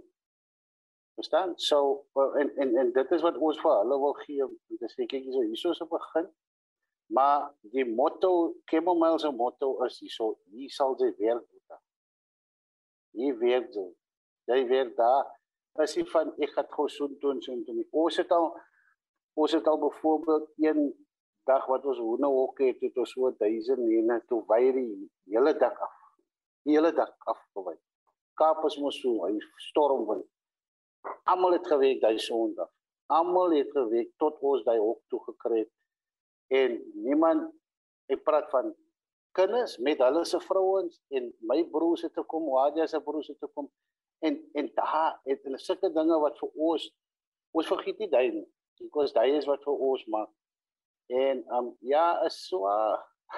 Verstaan? 1.14 1.52
So 1.59 2.07
en 2.40 2.57
en 2.57 2.76
en 2.76 2.92
dit 2.92 3.11
is 3.11 3.23
wat 3.23 3.37
ons 3.37 3.61
vir 3.61 3.75
hulle 3.83 3.99
wil 4.04 4.16
gee. 4.25 4.49
Dit 4.73 4.88
is 4.88 4.97
kyk 4.97 5.19
hierso 5.19 5.45
hierso 5.45 5.73
se 5.76 5.87
begin. 5.90 6.31
Maar 7.12 7.50
die 7.75 7.85
motto, 7.85 8.54
Kemomel 8.64 9.19
se 9.19 9.31
motto 9.31 9.75
is 9.85 9.99
hierso, 10.00 10.38
wie 10.54 10.71
sal 10.73 10.97
jy 11.00 11.11
werk 11.19 11.45
doen? 11.50 11.81
Wie 13.12 13.33
werk 13.37 13.73
doen? 13.73 13.92
Jy 14.49 14.64
werk 14.69 14.97
daar. 14.97 15.28
As 15.81 15.97
jy 15.97 16.04
van 16.09 16.33
ek 16.40 16.57
het 16.57 16.73
gou 16.73 16.88
so 16.88 17.09
doen 17.21 17.40
so 17.45 17.57
doen. 17.66 17.85
Ons 17.90 18.21
het 18.21 18.33
al 18.33 18.52
ons 19.35 19.52
het 19.57 19.66
al 19.69 19.78
byvoorbeeld 19.81 20.49
een 20.61 20.81
dag 21.49 21.64
wat 21.66 21.87
ons 21.88 21.99
hoene 21.99 22.28
hokke 22.28 22.66
het, 22.69 22.81
het 22.85 22.99
ons 23.00 23.12
so 23.16 23.31
1000 23.38 23.81
nene 23.81 24.19
toe 24.28 24.42
weier 24.49 24.76
die 24.76 25.09
hele 25.33 25.54
dak 25.59 25.78
af. 25.81 25.95
Die 26.64 26.76
hele 26.76 26.92
dak 26.97 27.14
af 27.33 27.40
gewy. 27.57 27.76
Kaap 28.40 28.64
is 28.69 28.76
mos 28.81 29.00
so, 29.00 29.25
hy 29.25 29.37
storm 29.69 30.04
wil. 30.09 30.23
Almal 31.30 31.56
het 31.59 31.66
geweek 31.66 32.00
daai 32.02 32.18
Sondag. 32.18 32.71
Almal 33.12 33.56
het 33.56 33.71
geweek 33.75 34.12
tot 34.23 34.38
ons 34.40 34.64
daai 34.66 34.78
hok 34.78 35.00
toe 35.12 35.21
gekry 35.28 35.62
het. 35.64 35.73
En 36.52 36.78
niemand 37.06 37.50
ek 38.12 38.25
praat 38.26 38.50
van 38.50 38.75
kinders 39.37 39.78
met 39.78 40.02
hulle 40.04 40.25
se 40.28 40.40
vrouens 40.44 41.00
en 41.16 41.30
my 41.49 41.62
broers 41.73 42.02
het 42.04 42.14
te 42.14 42.25
kom, 42.28 42.50
Wadia 42.52 42.87
se 42.87 43.00
broers 43.00 43.30
het 43.32 43.40
te 43.40 43.49
kom 43.54 43.71
en 44.23 44.37
en 44.59 44.68
daar 44.76 45.16
het 45.25 45.40
hulle 45.47 45.59
sulke 45.59 45.88
dinge 45.94 46.18
wat 46.21 46.37
vir 46.42 46.52
ons 46.68 46.90
ons 47.56 47.68
vergeet 47.68 47.99
nie 47.99 48.11
daai 48.12 48.30
nie. 48.30 48.47
Because 48.82 49.14
daai 49.14 49.37
is 49.38 49.49
wat 49.49 49.64
vir 49.64 49.80
ons 49.88 50.04
maak 50.12 50.30
En 51.12 51.44
um 51.52 51.76
ja, 51.80 52.23
is 52.25 52.49
so 52.49 52.68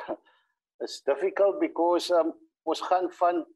is 0.84 1.02
difficult 1.06 1.58
because 1.60 2.10
um 2.10 2.34
ons 2.62 2.80
gaan 2.80 3.10
van 3.18 3.46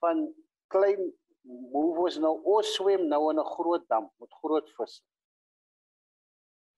van 0.00 0.34
klein 0.72 1.12
move 1.44 2.00
ons 2.06 2.16
nou 2.22 2.34
ons 2.56 2.70
swem 2.76 3.04
nou 3.08 3.30
in 3.30 3.40
'n 3.40 3.52
groot 3.56 3.84
dam 3.88 4.08
met 4.20 4.32
groot 4.42 4.70
vis. 4.78 5.02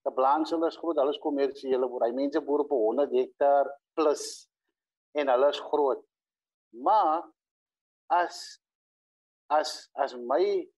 Die 0.04 0.14
blanksel 0.14 0.64
is 0.66 0.76
groot, 0.76 0.96
hulle 0.96 1.14
is 1.14 1.22
kommersiële 1.22 1.88
boer. 1.88 2.06
Hy 2.06 2.12
mense 2.12 2.40
boer 2.40 2.60
op 2.60 2.70
100 2.70 3.10
hektaar 3.10 3.66
plus 3.94 4.48
en 5.14 5.28
hulle 5.28 5.48
is 5.48 5.60
groot. 5.60 6.02
Maar 6.70 7.24
as 8.06 8.60
as 9.48 9.90
as 9.94 10.14
my 10.16 10.68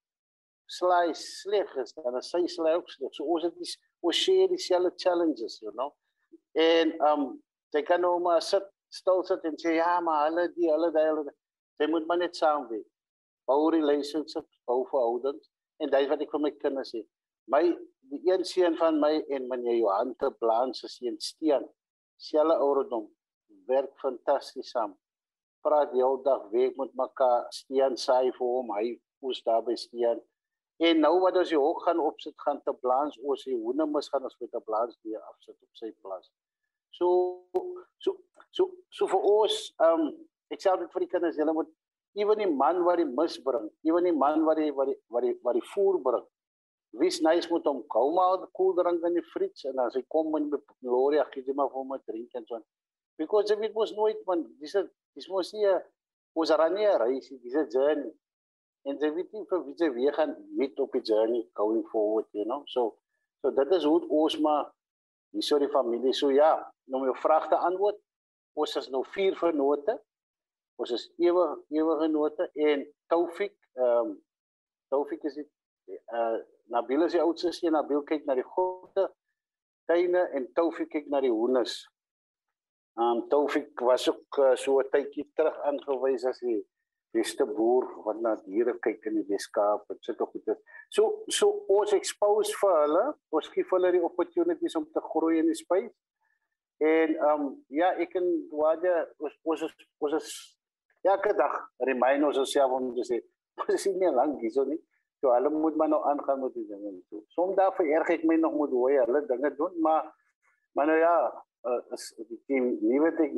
slaai 0.69 1.15
sleg 1.15 1.77
is, 1.77 1.93
dan 1.93 2.17
is 2.17 2.31
sy 2.31 2.47
slaai 2.47 2.75
ook 2.77 2.91
sleg. 2.91 3.13
So 3.15 3.25
ons 3.25 3.45
het 3.45 3.55
die 3.57 3.77
we 4.01 4.13
share 4.13 4.49
dieselfde 4.49 4.93
challenges, 4.97 5.59
you 5.61 5.73
know. 5.73 5.95
En 6.53 6.93
um 7.11 7.43
jy 7.75 7.83
kan 7.83 8.01
nou 8.01 8.19
maar 8.21 8.43
sit 8.43 8.65
stil 8.89 9.25
sit 9.25 9.45
en 9.45 9.57
sê 9.61 9.77
ja, 9.77 10.01
maar 10.01 10.29
hulle 10.29 10.49
die 10.55 10.71
hulle 10.71 10.93
daai 10.93 11.09
hulle 11.09 11.35
jy 11.79 11.89
moet 11.93 12.07
maar 12.07 12.19
net 12.19 12.37
saamwerk. 12.37 12.87
Bou 13.49 13.71
relationships, 13.73 14.61
bou 14.69 14.83
verhoudings 14.91 15.51
en 15.83 15.91
dit 15.91 16.09
wat 16.11 16.23
ek 16.25 16.33
vir 16.35 16.45
my 16.45 16.53
kinders 16.63 16.93
sê. 16.95 17.03
My 17.49 17.63
die 18.13 18.21
een 18.29 18.45
seun 18.45 18.77
van 18.81 19.01
my 19.01 19.15
en 19.35 19.49
meneer 19.49 19.79
Johan 19.81 20.15
te 20.21 20.31
Blaan 20.41 20.75
se 20.77 20.89
seun 20.93 21.19
Steen, 21.25 21.67
selfe 22.17 22.57
ouderdom, 22.65 23.09
werk 23.69 23.93
fantasties 24.03 24.73
saam. 24.75 24.97
Praat 25.65 25.93
die 25.93 26.03
hele 26.03 26.23
dag 26.25 26.49
week 26.55 26.77
met 26.81 26.93
mekaar, 26.97 27.47
Steen 27.55 27.97
sê 28.01 28.21
vir 28.29 28.49
hom 28.57 28.75
hy 28.77 28.99
moes 29.25 29.41
daar 29.47 29.65
by 29.67 29.77
Steen 29.77 30.21
En 30.79 31.01
nou 31.03 31.17
wat 31.25 31.37
as 31.41 31.51
jy 31.51 31.59
hok 31.59 31.81
gaan 31.83 31.99
opsit 31.99 32.37
gaan 32.39 32.61
te 32.63 32.73
blans 32.85 33.17
oor 33.27 33.39
sy 33.41 33.57
hoene 33.59 33.87
mis 33.91 34.09
gaan 34.13 34.27
ons 34.29 34.37
met 34.39 34.53
'n 34.55 34.63
blans 34.67 34.99
weer 35.03 35.23
afsit 35.31 35.57
op 35.67 35.81
sy 35.81 35.91
plaas. 36.03 36.31
So 36.99 37.09
so 37.99 38.15
so 38.51 38.71
so 38.89 39.09
vir 39.15 39.23
ons 39.31 39.57
ehm 39.87 40.05
um, 40.07 40.13
ek 40.55 40.63
sê 40.63 40.77
dit 40.79 40.93
vir 40.93 41.05
die 41.05 41.11
kinders 41.15 41.41
julle 41.41 41.55
moet 41.57 41.73
ewen 42.15 42.39
die 42.39 42.51
man 42.51 42.83
wat 42.85 42.99
die 43.01 43.07
mis 43.09 43.39
bring, 43.45 43.69
ewen 43.85 44.05
die 44.05 44.13
man 44.13 44.45
wat 44.45 44.57
die 44.57 44.73
wat 44.73 44.91
die 44.91 44.99
wat 45.09 45.27
die 45.27 45.35
wat 45.43 45.59
die 45.59 45.67
voer 45.75 46.01
bring. 46.03 46.27
Wie's 46.99 47.21
nice 47.21 47.51
moet 47.51 47.67
hom 47.69 47.83
kom 47.93 48.15
maar 48.17 48.39
die 48.43 48.51
koel 48.57 48.75
drink 48.79 49.05
in 49.05 49.19
die 49.19 49.27
fridge 49.33 49.69
en 49.69 49.83
as 49.85 49.95
hy 49.95 50.05
kom 50.09 50.37
in 50.37 50.49
die 50.51 50.61
Gloria 50.81 51.27
gee 51.33 51.45
jy 51.45 51.55
maar 51.55 51.69
vir 51.73 51.83
hom 51.83 51.93
'n 51.95 52.03
drink 52.07 52.35
en 52.35 52.47
so. 52.47 52.63
Because 53.19 53.51
if 53.51 53.61
it 53.61 53.75
was 53.75 53.93
nooit 53.93 54.25
man, 54.27 54.47
dis 54.61 54.75
is 54.75 54.89
dis 55.15 55.29
mos 55.29 55.53
nie 55.53 55.69
ons 56.35 56.51
ran 56.51 56.75
nie 56.75 56.87
'n 56.87 56.99
reis, 56.99 57.29
dis 57.29 57.55
'n 57.55 57.69
journey. 57.71 58.13
En 58.85 58.97
jy 58.99 59.11
weet 59.15 59.33
nie 59.33 59.45
vir 59.51 59.65
wie 59.65 59.75
jy 59.75 59.91
weer 59.93 60.13
gaan 60.13 60.35
meet 60.57 60.81
op 60.81 60.93
die 60.93 61.03
journey 61.03 61.49
going 61.53 61.85
forward 61.93 62.27
you 62.33 62.45
know? 62.45 62.63
So 62.67 62.97
so 63.43 63.51
dit 63.51 63.73
is 63.77 63.85
hoe 63.85 64.01
ons 64.09 64.39
maar 64.39 64.73
hier 65.33 65.43
so 65.43 65.59
die 65.59 65.69
familie 65.69 66.13
so 66.13 66.31
ja 66.31 66.53
nou 66.91 67.05
my 67.05 67.15
vraag 67.23 67.49
te 67.49 67.59
antwoord 67.69 67.99
ons 68.59 68.77
is 68.81 68.89
nou 68.91 69.05
vier 69.15 69.37
vennote 69.39 69.99
ons 70.79 70.95
is 70.97 71.05
ewig 71.19 71.55
ewige 71.75 72.09
note 72.15 72.51
en 72.69 72.87
Taufik 73.13 73.57
ehm 73.75 74.11
um, 74.11 74.17
Taufik 74.89 75.25
is 75.29 75.35
dit 75.41 75.51
uh 76.15 76.39
Nabil 76.69 77.03
is 77.07 77.15
die 77.17 77.23
oudste 77.25 77.53
seun 77.53 77.73
Nabil 77.73 78.03
kyk 78.09 78.27
na 78.29 78.37
die 78.39 78.47
goede 78.55 79.09
tuine 79.89 80.27
en 80.37 80.51
Taufik 80.55 80.91
kyk 80.95 81.09
na 81.13 81.21
die 81.25 81.35
hoenders 81.35 81.77
ehm 82.99 83.23
um, 83.23 83.23
Taufik 83.33 83.87
was 83.91 84.09
ook 84.11 84.43
uh, 84.45 84.55
so 84.65 84.81
'n 84.81 84.91
tydjie 84.95 85.31
terug 85.35 85.59
aangewys 85.71 86.27
as 86.31 86.41
hy 86.47 86.59
beste 87.17 87.45
boer 87.47 87.87
wat 88.05 88.21
na 88.21 88.35
diere 88.45 88.75
kyk 88.85 89.07
in 89.09 89.17
die 89.21 89.27
Weskaap 89.29 89.89
en 89.91 90.21
op 90.25 90.33
dit. 90.35 90.59
So 90.91 91.25
so 91.39 91.65
ons 91.69 91.93
expose 91.97 92.53
vir 92.61 92.75
hulle, 92.83 93.05
ons 93.33 93.49
gee 93.55 93.65
vir 93.65 93.79
hulle 93.79 93.93
die 93.97 94.05
opportunities 94.11 94.77
om 94.77 94.87
te 94.93 95.01
groei 95.01 95.39
in 95.39 95.49
die 95.49 95.59
space. 95.59 95.95
En 96.79 97.15
ehm 97.17 97.47
um, 97.47 97.49
ja, 97.69 97.95
ek 98.05 98.15
en 98.21 98.29
Wade 98.53 98.95
ons 99.19 99.35
ons 99.43 99.65
ons 100.05 100.19
is 100.21 100.31
elke 101.15 101.35
dag 101.39 101.57
remind 101.89 102.29
ons 102.29 102.39
osself 102.45 102.75
om 102.77 102.93
te 102.97 103.07
sê, 103.09 103.19
ons 103.65 103.75
is 103.75 103.87
nie 103.99 104.13
lank 104.15 104.41
hier 104.45 104.55
so 104.55 104.65
nie. 104.69 104.79
So 105.19 105.33
hulle 105.35 105.51
moet 105.51 105.77
maar 105.77 105.91
nou 105.91 105.99
aangaan 106.07 106.41
met 106.45 106.55
die 106.55 106.67
dinge. 106.69 106.95
So 107.11 107.25
soms 107.35 107.59
vererg 107.77 108.13
ek 108.15 108.27
my 108.29 108.37
nog 108.39 108.55
moet 108.55 108.75
hoe 108.75 108.93
hulle 109.01 109.25
dinge 109.27 109.55
doen, 109.57 109.75
maar 109.83 110.15
maar 110.77 110.87
nou 110.87 110.99
ja, 110.99 111.15
uh, 111.67 111.81
is 111.97 112.13
die 112.29 112.39
team 112.47 112.77
nuwe 112.81 113.11
uh, 113.19 113.33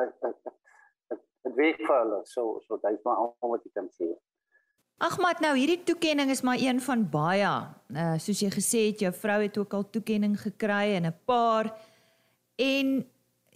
uh, 0.00 0.08
uh, 0.28 1.18
dit 1.44 1.54
werk 1.54 1.84
vir 1.86 1.96
hulle. 2.02 2.20
So 2.24 2.58
so 2.66 2.80
dit 2.82 2.98
is 2.98 3.04
maar 3.06 3.22
al 3.22 3.54
wat 3.54 3.64
ek 3.66 3.76
kan 3.78 3.88
sê. 3.94 4.10
Agmat 5.00 5.40
nou 5.40 5.54
hierdie 5.56 5.80
toekenning 5.88 6.28
is 6.30 6.42
maar 6.44 6.60
een 6.60 6.80
van 6.84 7.06
baie. 7.08 7.52
Uh 7.94 8.16
soos 8.20 8.42
jy 8.42 8.50
gesê 8.52 8.82
het 8.90 9.06
jou 9.06 9.12
vrou 9.16 9.38
het 9.46 9.56
ook 9.58 9.78
al 9.78 9.86
toekenning 9.94 10.36
gekry 10.40 10.96
en 10.98 11.06
'n 11.06 11.16
paar 11.24 11.70
en 12.58 13.06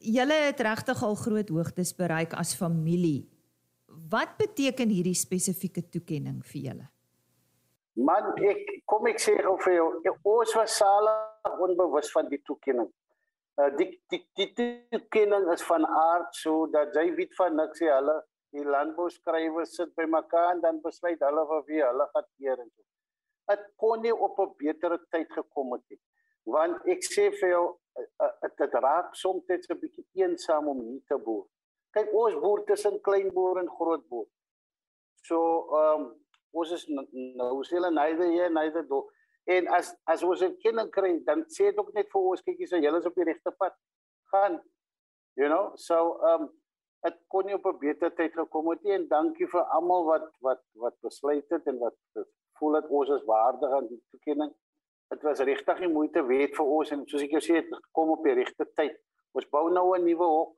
julle 0.04 0.36
het 0.46 0.60
regtig 0.60 1.02
al 1.02 1.14
groot 1.14 1.48
hoogtes 1.48 1.94
bereik 1.96 2.34
as 2.38 2.54
familie. 2.56 3.24
Wat 4.10 4.36
beteken 4.38 4.90
hierdie 4.92 5.16
spesifieke 5.16 5.84
toekenning 5.88 6.42
vir 6.44 6.60
julle? 6.68 6.88
Man, 7.94 8.32
ek 8.42 8.82
kom 8.90 9.06
ek 9.06 9.20
sê 9.22 9.36
gou 9.38 9.54
vir 9.62 9.76
jou, 9.76 9.88
ons 10.26 10.54
was 10.58 10.76
sala 10.80 11.14
onbewus 11.62 12.10
van 12.12 12.28
die 12.30 12.40
toekenning. 12.42 12.90
Uh, 13.54 13.70
die 13.78 13.92
die 14.10 14.24
die 14.34 14.48
toekenning 14.90 15.46
is 15.54 15.62
van 15.62 15.86
aard 15.86 16.32
sodat 16.34 16.96
jy 16.98 17.04
weet 17.14 17.36
van 17.38 17.54
niks 17.54 17.78
sê 17.78 17.86
hulle 17.86 18.16
die 18.54 18.64
landbouskrywers 18.66 19.76
sit 19.78 19.92
by 19.98 20.08
mekaar 20.10 20.56
en 20.56 20.62
dan 20.64 20.80
besluit 20.82 21.22
hulle 21.22 21.44
vir 21.52 21.62
wie 21.68 21.84
hulle 21.84 22.08
gaan 22.10 22.26
keer 22.32 22.58
en 22.58 22.66
so. 22.66 22.82
Dit 23.52 23.62
kon 23.78 24.02
nie 24.02 24.14
op 24.26 24.40
'n 24.42 24.54
betere 24.58 24.98
tyd 25.14 25.30
gekom 25.38 25.72
het 25.76 25.84
nie. 25.90 26.00
Want 26.50 26.82
ek 26.94 27.06
sê 27.06 27.30
vir 27.40 27.50
jou 27.54 27.64
dit 28.60 28.74
raak 28.86 29.14
soms 29.14 29.44
'n 29.48 29.78
bietjie 29.80 30.06
eensaam 30.12 30.68
om 30.68 30.80
hier 30.80 31.02
te 31.08 31.18
boer. 31.18 31.46
Kyk 31.94 32.12
ons 32.12 32.34
boer 32.42 32.64
tussen 32.64 33.00
klein 33.00 33.32
boer 33.32 33.58
en 33.58 33.68
groot 33.68 34.08
boer. 34.08 34.26
So 35.22 35.38
ehm 35.80 36.00
um, 36.00 36.12
ons 36.50 36.70
is 36.70 36.86
nou 36.88 37.62
sê 37.64 37.76
hulle 37.78 37.90
neither 37.90 38.30
here 38.30 38.50
neither 38.50 38.86
do. 38.88 39.04
En 39.44 39.68
as 39.68 39.94
as 40.04 40.22
ons 40.22 40.42
'n 40.42 40.56
kinding 40.64 40.90
kry, 40.90 41.12
dan 41.24 41.44
sê 41.56 41.70
dit 41.70 41.78
ook 41.78 41.92
net 41.94 42.10
vir 42.12 42.20
ons 42.20 42.42
kykie 42.42 42.66
so 42.66 42.76
julle 42.76 42.98
is 42.98 43.06
op 43.06 43.14
die 43.14 43.24
regte 43.30 43.50
pad. 43.58 43.74
Gaan. 44.32 44.62
You 45.36 45.48
know, 45.48 45.72
so 45.76 46.18
um 46.32 46.50
dit 47.04 47.16
kon 47.28 47.46
nie 47.46 47.54
op 47.54 47.66
'n 47.66 47.78
beter 47.78 48.14
tyd 48.14 48.32
gekom 48.32 48.70
het 48.70 48.82
nie 48.82 48.92
en 48.92 49.08
dankie 49.08 49.48
vir 49.54 49.64
almal 49.76 50.04
wat 50.04 50.28
wat 50.40 50.62
wat 50.84 50.96
besluit 51.00 51.48
het 51.50 51.66
en 51.66 51.78
wat 51.78 51.96
voel 52.58 52.72
dat 52.72 52.88
ons 52.88 53.10
is 53.10 53.24
waardig 53.24 53.70
aan 53.70 53.88
die 53.88 54.02
toekenning. 54.10 54.52
Dit 55.10 55.22
was 55.22 55.40
regtig 55.40 55.78
die 55.78 55.88
moeite 55.88 56.22
werd 56.26 56.54
vir 56.56 56.66
ons 56.66 56.90
en 56.90 57.06
soos 57.06 57.22
ek 57.22 57.30
jou 57.30 57.40
sê 57.40 57.58
het 57.60 57.68
gekom 57.70 58.10
op 58.10 58.24
die 58.24 58.34
regte 58.34 58.66
tyd. 58.74 58.96
Ons 59.34 59.48
bou 59.50 59.70
nou 59.70 59.96
'n 59.96 60.04
nuwe 60.04 60.24
hok. 60.24 60.56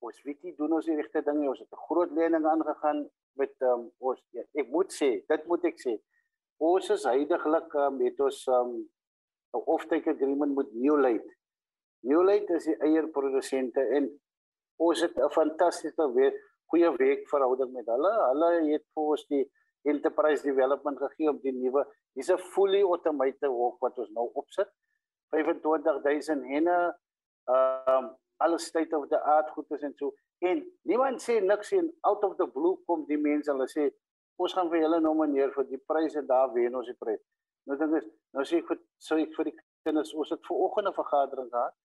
Ons 0.00 0.22
weet 0.24 0.42
nie 0.42 0.54
doen 0.56 0.72
ons 0.72 0.86
die 0.86 0.96
regte 0.96 1.22
dinge. 1.22 1.48
Ons 1.48 1.58
het 1.58 1.72
'n 1.72 1.84
groot 1.88 2.10
lening 2.10 2.46
aangegaan 2.46 3.08
met 3.34 3.54
um, 3.60 3.90
ons 3.98 4.22
ja, 4.32 4.42
ek 4.54 4.68
moet 4.68 4.92
sê, 4.92 5.24
dit 5.26 5.46
moet 5.46 5.64
ek 5.64 5.78
sê 5.78 6.00
ons 6.60 6.90
is 6.92 7.04
heidaglik 7.08 7.74
um, 7.80 8.00
het 8.04 8.18
ons 8.20 8.40
um, 8.52 8.72
'n 9.56 9.62
offtake 9.74 10.12
agreement 10.12 10.54
met 10.54 10.72
Newlight. 10.72 11.28
Newlight 12.06 12.50
is 12.50 12.68
die 12.68 12.76
eierprodusente 12.86 13.82
en 13.96 14.10
ons 14.78 15.00
het 15.00 15.16
'n 15.16 15.30
fantastiese 15.30 16.12
weer 16.14 16.34
goeie 16.70 16.90
week 16.96 17.28
verhouding 17.28 17.72
met 17.72 17.86
hulle. 17.86 18.12
Hulle 18.28 18.50
het 18.72 18.84
vir 18.94 19.02
ons 19.14 19.26
die 19.28 19.44
enterprise 19.82 20.44
development 20.44 20.98
gegee 20.98 21.30
om 21.30 21.40
die 21.42 21.52
nuwe 21.52 21.86
dis 22.14 22.30
'n 22.30 22.38
fully 22.54 22.82
automated 22.82 23.50
hok 23.50 23.80
wat 23.80 23.98
ons 23.98 24.10
nou 24.10 24.30
opsit. 24.34 24.68
25000 25.30 26.44
henne 26.44 26.78
um 27.46 28.16
alles 28.40 28.66
state 28.66 28.96
of 28.96 29.08
the 29.08 29.20
art 29.22 29.50
goed 29.50 29.70
is 29.70 29.82
en 29.82 29.94
so. 29.96 30.14
En 30.38 30.62
niemand 30.82 31.22
sê 31.22 31.40
niks 31.40 31.72
en 31.72 31.92
out 32.00 32.24
of 32.24 32.36
the 32.36 32.46
blue 32.46 32.76
kom 32.86 33.04
die 33.06 33.18
mense 33.18 33.52
hulle 33.52 33.68
sê 33.68 33.90
ons 34.40 34.54
gaan 34.56 34.70
vir 34.72 34.80
julle 34.84 35.00
nomineer 35.04 35.52
vir 35.56 35.66
die 35.68 35.80
prys 35.92 36.16
en 36.16 36.26
daar 36.26 36.52
wen 36.54 36.76
ons 36.80 36.88
die 36.88 36.96
prys. 37.02 37.20
Nou 37.68 37.76
dink 37.80 37.98
ek 38.00 38.08
nou 38.36 38.44
sê 38.48 38.62
ek 38.62 38.72
vir 38.72 38.80
sou 39.08 39.18
ek 39.20 39.36
vir 39.36 39.50
die 39.50 39.56
kinders 39.84 40.14
ons 40.14 40.32
het 40.32 40.42
ver 40.48 40.64
oggend 40.66 40.88
'n 40.88 40.96
vergadering 40.96 41.50
gehad. 41.52 41.76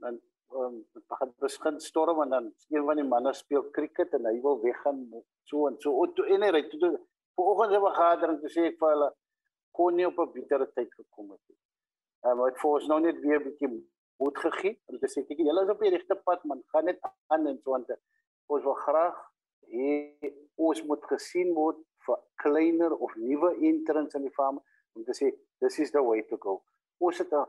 Dan 0.00 0.20
ehm 0.50 0.64
um, 0.66 0.84
begin 1.12 1.34
begin 1.44 1.80
storm 1.80 2.22
en 2.22 2.30
dan 2.30 2.46
een 2.70 2.84
van 2.84 2.96
die 2.96 3.08
manne 3.12 3.32
speel 3.34 3.68
cricket 3.76 4.14
en 4.18 4.24
hy 4.26 4.40
wil 4.46 4.58
weggaan 4.64 5.04
so 5.44 5.68
en 5.68 5.76
so. 5.78 5.92
O, 5.92 6.06
toe 6.16 6.26
en 6.26 6.42
hy 6.42 6.62
toe 6.72 6.80
ver 6.80 6.98
oggend 7.52 7.76
'n 7.76 7.84
vergadering 7.88 8.40
toe 8.40 8.50
sê 8.56 8.66
ek 8.72 8.78
vir 8.80 8.94
hulle 8.94 9.10
kon 9.72 9.94
nie 9.96 10.06
op 10.06 10.18
'n 10.18 10.32
beter 10.32 10.66
tyd 10.74 10.94
gekom 10.94 11.30
het 11.30 11.42
nie. 11.48 11.58
Ehm 12.24 12.40
um, 12.40 12.46
ek 12.46 12.58
vir 12.60 12.70
ons 12.70 12.86
nou 12.88 13.00
net 13.00 13.20
weer 13.20 13.40
'n 13.40 13.44
bietjie 13.44 13.70
moed 14.20 14.38
gegee 14.38 14.78
om 14.86 14.98
te 14.98 15.08
sê 15.08 15.24
kyk 15.26 15.38
julle 15.38 15.62
is 15.64 15.70
op 15.74 15.80
die 15.80 15.90
regte 15.90 16.16
pad 16.24 16.44
man, 16.44 16.62
gaan 16.72 16.84
net 16.84 16.98
aan 17.26 17.46
en 17.46 17.58
so 17.64 17.74
aan. 17.74 17.86
Ons 18.46 18.64
wil 18.64 18.74
graag 18.74 19.16
hê 19.72 19.92
ons 20.56 20.82
moet 20.88 21.04
gesien 21.12 21.54
word 21.54 21.78
vir 22.06 22.18
kleiner 22.42 22.92
of 22.96 23.14
nuwe 23.16 23.54
entrants 23.70 24.14
in 24.18 24.22
die 24.22 24.36
farm 24.36 24.60
om 24.96 25.04
te 25.04 25.14
sê 25.20 25.30
this 25.60 25.78
is 25.78 25.90
the 25.90 26.02
way 26.02 26.22
to 26.22 26.36
go. 26.36 26.62
Ons 26.98 27.18
het 27.18 27.32
'n 27.32 27.46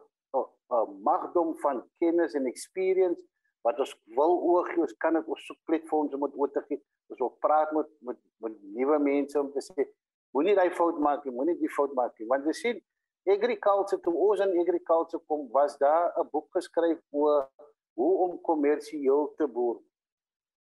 'n 0.72 1.02
magdom 1.04 1.58
van 1.58 1.84
kennis 2.00 2.34
en 2.34 2.46
experience 2.46 3.22
wat 3.65 3.80
ons 3.80 3.93
wil 4.17 4.39
oorgie, 4.41 4.82
ons 4.82 4.98
kan 4.98 5.13
dit 5.13 5.28
op 5.28 5.38
so 5.38 5.54
'n 5.54 5.63
platform 5.65 6.13
om 6.13 6.26
dit 6.28 6.38
oor 6.39 6.52
te 6.52 6.62
gee. 6.67 6.82
Ons 7.10 7.19
wil 7.19 7.36
praat 7.46 7.72
met 7.72 7.89
met 8.00 8.17
met 8.39 8.54
nuwe 8.62 9.00
mense 9.00 9.39
om 9.39 9.52
te 9.52 9.62
sê 9.69 9.86
moenie 10.34 10.56
daai 10.56 10.72
fout 10.72 11.00
maak 11.00 11.26
nie, 11.26 11.34
moenie 11.36 11.58
die 11.60 11.72
fout 11.76 11.94
maak 11.94 12.17
nie. 12.20 12.28
Want 12.28 12.46
jy 12.46 12.54
sien 12.54 12.82
agriculture 13.30 14.02
toe 14.02 14.13
ons 14.28 14.41
in 14.46 14.60
agriculture 14.60 15.22
kom 15.28 15.48
was 15.52 15.78
daar 15.78 16.12
'n 16.17 16.30
boek 16.32 16.48
geskryf 16.58 17.00
oor 17.12 17.50
hoe 17.96 18.13
om 18.26 18.41
kommersieel 18.41 19.34
te 19.38 19.48
boer. 19.48 19.80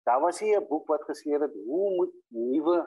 Daar 0.06 0.22
was 0.22 0.40
hier 0.40 0.62
'n 0.62 0.68
boek 0.68 0.88
wat 0.88 1.04
gesê 1.10 1.40
het 1.40 1.54
hoe 1.66 1.96
moet 1.96 2.14
nuwe 2.28 2.78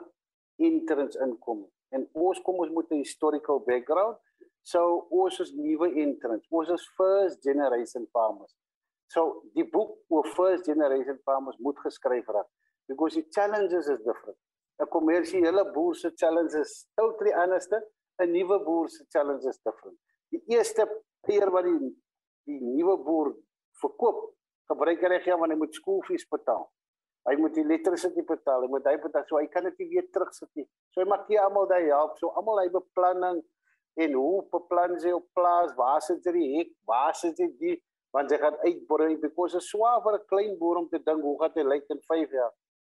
entrants 0.55 1.15
inkom. 1.15 1.69
En 1.89 2.09
ons 2.13 2.41
kom 2.41 2.55
ons 2.59 2.69
moet 2.69 2.91
'n 2.91 3.03
historical 3.05 3.59
background. 3.59 4.17
So 4.61 5.07
ons 5.09 5.39
is 5.39 5.51
nuwe 5.51 5.93
entrants. 5.93 6.47
Ons 6.49 6.69
is 6.69 6.91
first 6.95 7.41
generation 7.41 8.07
farmers. 8.11 8.55
So 9.07 9.43
die 9.53 9.69
boek 9.69 9.97
oor 10.07 10.25
first 10.25 10.65
generation 10.65 11.19
farmers 11.23 11.57
moet 11.57 11.79
geskryf 11.79 12.27
raak 12.27 12.47
because 12.87 13.15
the 13.15 13.25
challenges 13.29 13.87
is 13.87 13.97
different. 13.97 14.37
'n 14.79 14.87
Kommersiële 14.87 15.71
boer 15.73 15.95
se 15.95 16.11
challenges 16.15 16.53
is 16.55 16.87
totally 16.95 17.33
anders. 17.33 17.67
'n 17.71 18.31
Nuwe 18.31 18.63
boer 18.63 18.89
se 18.89 19.05
challenges 19.09 19.45
is 19.45 19.59
different. 19.63 19.97
Die 20.31 20.43
eerste 20.55 20.87
keer 21.27 21.51
wat 21.51 21.63
die 21.63 21.95
die 22.49 22.59
nuwe 22.63 22.97
boer 23.05 23.31
verkoop, 23.81 24.19
gebruik 24.71 25.01
hy 25.05 25.11
reg 25.13 25.27
want 25.37 25.53
hy 25.53 25.57
moet 25.59 25.75
skoolfees 25.77 26.25
betaal. 26.31 26.65
Hy 27.27 27.35
moet 27.37 27.53
die 27.57 27.63
elektrisiteit 27.65 28.25
betaal, 28.25 28.63
hy 28.63 28.69
moet 28.71 28.87
hy 28.89 28.95
betaal, 29.03 29.25
so 29.27 29.37
hy 29.37 29.47
kan 29.53 29.67
dit 29.67 29.83
weer 29.91 30.07
terugsit 30.15 30.49
nie. 30.57 30.65
So 30.93 31.03
hy 31.03 31.07
maak 31.09 31.27
hier 31.29 31.43
almal 31.43 31.67
daai 31.69 31.91
help, 31.91 32.15
so 32.17 32.31
almal 32.39 32.61
hy 32.63 32.69
beplanning 32.73 33.43
en 33.99 34.15
hoe 34.15 34.45
beplan 34.53 34.95
sy 35.03 35.11
op 35.13 35.27
plaas, 35.35 35.75
waar 35.77 36.01
sit 36.05 36.25
jy 36.25 36.33
die 36.37 36.49
hek, 36.55 36.71
waar 36.89 37.13
sit 37.17 37.37
jy 37.37 37.49
die 37.59 37.75
want 38.15 38.31
jy 38.31 38.39
gaan 38.41 38.55
uitbrei 38.63 39.11
because 39.21 39.59
is 39.59 39.67
swaar 39.69 39.99
vir 40.01 40.15
'n 40.17 40.25
klein 40.31 40.55
boer 40.57 40.79
om 40.81 40.87
te 40.89 40.97
dink 40.97 41.21
hoe 41.21 41.37
gaan 41.41 41.53
dit 41.53 41.65
lyk 41.65 41.85
in 41.93 42.01
5 42.07 42.31
jaar. 42.31 42.53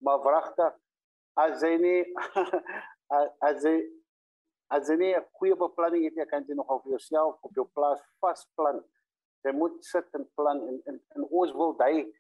Maar 0.04 0.20
wragtig 0.22 0.76
jy 1.48 1.74
jy 3.64 3.76
jy 4.88 4.96
nie 4.96 5.14
'n 5.16 5.26
goeie 5.38 5.56
beplanning 5.56 6.04
het, 6.04 6.14
jy 6.14 6.26
kan 6.26 6.44
jy 6.46 6.54
nog 6.54 6.70
op 6.70 6.84
jouself 6.84 7.36
op 7.42 7.52
jou 7.54 7.66
plaas 7.74 8.00
vasplan. 8.20 8.84
Jy 9.44 9.52
moet 9.52 9.84
sit 9.84 10.06
en 10.14 10.30
plan 10.34 10.60
en 10.68 10.82
en, 10.86 11.00
en 11.16 11.22
ons 11.30 11.52
wil 11.52 11.76
daai 11.76 12.12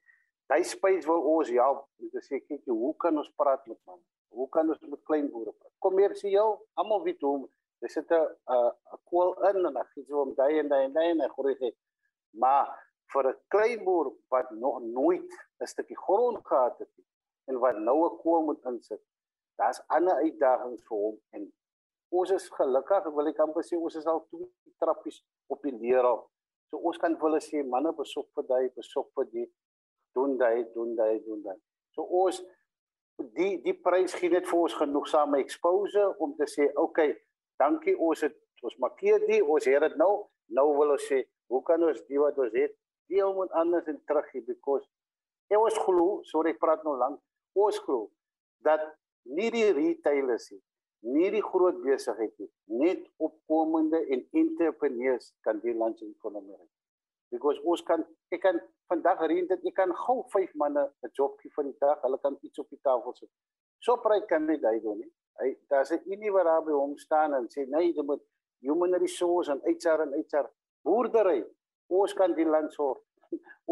Daai 0.50 0.64
space 0.66 1.06
wil 1.06 1.22
ons 1.30 1.50
help 1.54 1.84
te 2.10 2.20
sê 2.26 2.40
kyk 2.42 2.64
hoe 2.66 2.94
kan 2.98 3.18
ons 3.20 3.28
praat 3.38 3.66
met 3.70 3.78
man? 3.86 4.00
Hoe 4.34 4.48
kan 4.50 4.66
ons 4.72 4.80
met 4.82 5.02
klein 5.06 5.28
boere 5.30 5.52
praat? 5.52 5.72
Kommersieel, 5.78 6.56
almal 6.74 7.04
weet 7.04 7.22
hoe 7.22 7.46
dis 7.80 7.96
'n 7.96 8.04
'n 8.10 8.98
koel 9.08 9.30
in 9.48 9.66
en 9.66 9.72
dan 9.78 9.86
gee 9.92 10.02
jy 10.08 10.14
hom 10.14 10.34
daai 10.34 10.58
en 10.58 10.68
daai 10.68 10.84
en 10.84 10.92
daai 10.92 11.10
en 11.10 11.30
groei 11.36 11.54
hy. 11.60 11.70
Maar 12.42 12.66
vir 13.12 13.28
'n 13.28 13.38
klein 13.54 13.84
boer 13.84 14.12
wat 14.28 14.50
nog 14.50 14.82
nooit 14.82 15.30
'n 15.60 15.66
stukkie 15.66 16.00
grond 16.06 16.38
gehad 16.46 16.78
het 16.78 16.92
en 17.46 17.58
wat 17.58 17.78
nou 17.78 17.98
'n 18.06 18.18
koel 18.22 18.42
moet 18.42 18.64
insit, 18.64 19.02
daar's 19.60 19.80
ander 19.96 20.22
uitdagings 20.24 20.84
vir 20.88 21.04
hom 21.04 21.16
en 21.36 21.48
ons 22.20 22.30
is 22.34 22.48
gelukkig, 22.56 23.08
wil 23.16 23.30
ek 23.30 23.40
amper 23.44 23.66
sê 23.66 23.78
ons 23.78 23.96
is 24.00 24.06
al 24.10 24.24
twee 24.28 24.48
trappies 24.82 25.20
op 25.52 25.62
die 25.66 25.74
leerraam. 25.76 26.22
So 26.70 26.80
ons 26.86 26.98
kan 27.02 27.16
hulle 27.20 27.40
sê 27.44 27.62
manne 27.66 27.92
besop 27.98 28.30
vir 28.36 28.46
daai, 28.48 28.70
besop 28.74 29.10
vir 29.18 29.28
die 29.34 29.46
doen 30.16 30.36
daai 30.40 30.64
doen 30.74 30.96
daai 30.98 31.20
doen 31.26 31.42
daai. 31.44 31.58
So 31.94 32.06
ons 32.22 32.40
die 33.36 33.58
die 33.64 33.76
prys 33.86 34.14
gee 34.18 34.32
net 34.32 34.48
vir 34.48 34.58
ons 34.64 34.76
genoegsame 34.80 35.40
exposure 35.44 36.14
om 36.24 36.34
te 36.38 36.48
sê 36.50 36.70
okay, 36.84 37.12
dankie 37.60 37.96
ons 37.96 38.24
het 38.26 38.36
ons 38.64 38.76
markeer 38.84 39.22
die 39.28 39.40
ons 39.42 39.66
het 39.68 39.84
dit 39.86 39.98
nou 40.00 40.12
nou 40.56 40.66
wil 40.76 40.94
ons 40.96 41.08
sê 41.10 41.22
hoe 41.52 41.62
kan 41.66 41.82
ons 41.84 42.00
die 42.08 42.20
wat 42.20 42.38
ons 42.38 42.56
het 42.56 42.74
deel 43.12 43.34
met 43.36 43.52
anders 43.60 43.88
en 43.90 44.00
terug 44.08 44.26
gee 44.32 44.44
because 44.46 44.86
ons 45.58 45.78
glo 45.84 46.20
sorry 46.30 46.54
ek 46.54 46.60
praat 46.62 46.84
nou 46.86 46.96
lank 47.00 47.20
ons 47.66 47.78
glo 47.86 48.08
dat 48.66 48.84
nie 49.36 49.50
die 49.54 49.68
retailers 49.76 50.50
nie 50.52 50.62
nie 51.16 51.30
die 51.32 51.42
groot 51.42 51.78
besigheid 51.84 52.34
nie 52.42 52.50
net 52.82 53.06
opkomende 53.28 54.00
en 54.14 54.26
entrepreneurs 54.42 55.32
kan 55.46 55.60
die 55.64 55.74
land 55.82 55.98
se 55.98 56.08
ekonomie 56.08 56.56
red 56.56 56.68
because 57.30 57.62
ons 57.64 57.82
kan 57.86 58.04
ek 58.34 58.42
kan 58.42 58.60
vandag 58.90 59.22
reën 59.30 59.46
dit 59.52 59.70
ek 59.70 59.76
kan 59.78 59.94
gou 60.04 60.18
vyf 60.34 60.52
manne 60.62 60.84
'n 61.06 61.14
jobkie 61.18 61.52
vir 61.56 61.70
die 61.70 61.78
dag 61.86 62.02
hulle 62.04 62.18
kan 62.26 62.36
iets 62.42 62.58
op 62.58 62.68
die 62.70 62.82
tafel 62.88 63.14
sit 63.14 63.30
so 63.86 63.96
praat 63.96 64.26
kan 64.32 64.46
nie 64.46 64.58
daai 64.64 64.80
doen 64.86 64.98
nie 65.02 65.10
hy 65.40 65.50
daar's 65.70 65.92
'n 65.92 66.02
unie 66.12 66.32
waar 66.36 66.62
by 66.66 66.72
hom 66.72 66.96
staan 66.98 67.34
en 67.34 67.48
sê 67.54 67.66
nee 67.66 67.92
jy 67.92 68.02
moet 68.10 68.22
human 68.60 68.94
resource 69.04 69.48
en 69.52 69.60
HR 69.64 70.00
en 70.06 70.12
HR 70.18 70.46
boerdery 70.84 71.40
ons 71.88 72.12
kan 72.14 72.34
die 72.34 72.48
land 72.54 72.72
sorg 72.72 72.98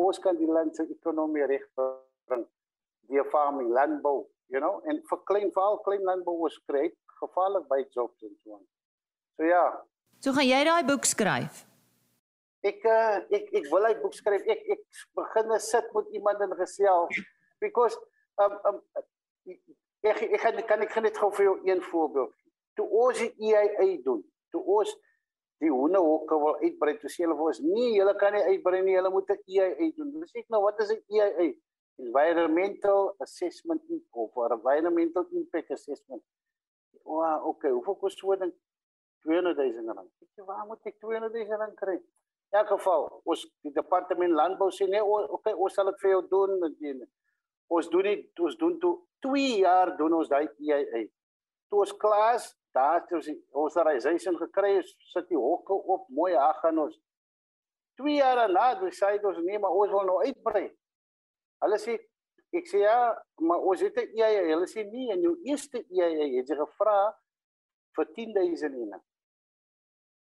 ons 0.06 0.18
kan 0.24 0.36
die 0.36 0.50
land 0.56 0.76
se 0.76 0.82
ekonomie 0.96 1.46
reg 1.52 1.64
bring 1.76 2.46
die 3.10 3.24
farming 3.32 3.70
landbou 3.78 4.18
you 4.48 4.60
know 4.60 4.80
en 4.88 5.00
vir 5.10 5.22
klein 5.30 5.52
val 5.54 5.78
klein 5.86 6.04
landbou 6.08 6.36
was 6.42 6.58
kry 6.70 6.88
gevaarlik 7.20 7.66
by 7.68 7.80
jobs 7.94 8.22
en 8.22 8.36
so 8.42 8.58
aan. 8.58 8.66
So 9.36 9.48
ja. 9.48 9.64
So 10.24 10.34
gaan 10.36 10.48
jy 10.48 10.60
daai 10.66 10.84
boek 10.86 11.06
skryf? 11.08 11.64
Ek 12.66 12.84
uh, 12.90 13.18
ek 13.38 13.52
ek 13.60 13.68
wil 13.72 13.86
hy 13.86 13.94
boek 14.02 14.16
skryf. 14.18 14.46
Ek 14.50 14.64
ek 14.74 15.02
begin 15.18 15.54
sit 15.62 15.92
met 15.94 16.14
iemand 16.18 16.42
en 16.46 16.56
gesels. 16.58 17.20
Because 17.62 17.98
um 18.42 18.56
um 18.70 18.80
ek 20.06 20.24
ek 20.26 20.40
kan 20.42 20.62
kan 20.70 20.86
ek 20.86 20.96
net 21.02 21.18
gou 21.18 21.30
vir 21.38 21.50
jou 21.50 21.58
een 21.70 21.84
voorbeeld. 21.90 22.34
Toe 22.78 22.88
ons 23.04 23.18
die 23.18 23.50
EIA 23.50 23.86
doen, 24.06 24.22
toe 24.54 24.62
ons 24.62 24.90
die 25.62 25.70
hondehokke 25.74 26.36
wil 26.38 26.58
uitbrei 26.62 26.94
toe 27.02 27.10
sê 27.10 27.24
hulle 27.24 27.34
vir 27.38 27.48
ons 27.50 27.62
nee 27.66 27.94
julle 27.96 28.12
kan 28.18 28.34
nie 28.34 28.44
uitbrei 28.52 28.82
nie 28.86 28.94
julle 28.94 29.10
moet 29.10 29.30
'n 29.34 29.40
EIA 29.46 29.88
doen. 29.96 30.12
Dis 30.20 30.34
ek 30.42 30.46
nou 30.54 30.62
wat 30.62 30.80
is 30.84 30.92
'n 30.94 31.02
EIA 31.10 31.48
environmental 31.98 33.14
assessment 33.20 33.82
of 34.12 34.30
environmental 34.50 35.26
impact 35.32 35.70
assessment. 35.70 36.22
Wow 37.04 37.48
okay 37.50 37.70
hoeveel 37.70 37.96
kos 37.96 38.14
so 38.18 38.36
ding 38.36 38.52
200 39.24 39.56
000 39.56 39.94
rand. 39.96 40.10
Ek 40.22 40.30
sê 40.36 40.46
waar 40.46 40.66
moet 40.66 40.86
ek 40.86 40.98
200 41.02 41.32
000 41.34 41.60
rand 41.62 41.76
kry? 41.78 41.96
In 42.48 42.58
elk 42.60 42.70
geval 42.76 43.08
ons 43.24 43.44
die 43.66 43.74
departement 43.74 44.36
landbou 44.40 44.70
sê 44.74 44.86
nee 44.88 45.02
okay 45.02 45.54
ons 45.54 45.74
sal 45.74 45.90
dit 45.90 46.00
vir 46.04 46.14
jou 46.14 46.22
doen 46.34 46.54
ons 47.68 47.90
doen 47.92 48.06
dit 48.06 48.44
ons 48.46 48.56
doen 48.62 48.78
toe 48.80 48.94
2 49.26 49.48
jaar 49.64 49.96
doen 49.98 50.20
ons 50.20 50.30
daai 50.30 50.46
EIA 50.46 51.04
toe 51.68 51.82
ons 51.84 51.96
klas 52.04 52.52
daar 52.76 53.00
het 53.00 53.12
ons 53.18 53.28
ons 53.64 53.82
reisation 53.90 54.38
gekry 54.38 54.76
sit 55.12 55.28
die 55.32 55.40
hokke 55.40 55.74
op 55.74 56.06
mooi 56.14 56.34
ag 56.36 56.60
gaan 56.62 56.84
ons. 56.86 56.94
2 57.98 58.20
jaar 58.20 58.44
die 58.84 58.92
sê 58.94 59.16
ons 59.18 59.42
nee 59.42 59.58
maar 59.58 59.74
ons 59.74 59.90
wil 59.96 60.06
nou 60.06 60.20
uitbrei 60.22 60.68
hulle 61.64 61.78
sê 61.82 61.98
ek 62.58 62.70
sê 62.70 62.82
ja 62.84 62.98
maar 63.40 63.64
ons 63.70 63.80
het? 63.84 63.96
'n 63.96 64.16
EIA 64.16 64.46
hulle 64.54 64.68
sê 64.70 64.84
nee 64.84 65.12
en 65.12 65.22
jou 65.22 65.34
eerste 65.50 65.84
EIA 65.90 66.26
het 66.38 66.48
jy 66.48 66.56
gevra 66.62 66.98
vir 67.96 68.06
10000 68.16 68.74
ene 68.84 69.02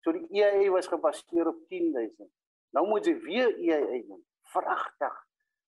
so 0.03 0.11
die 0.11 0.27
EIA 0.41 0.71
was 0.71 0.87
gebaseer 0.87 1.47
op 1.53 1.59
10000 1.69 2.29
nou 2.75 2.85
moet 2.87 3.05
jy 3.05 3.15
weer 3.25 3.49
EIA 3.57 4.01
doen. 4.07 4.25
Vragtig 4.53 5.15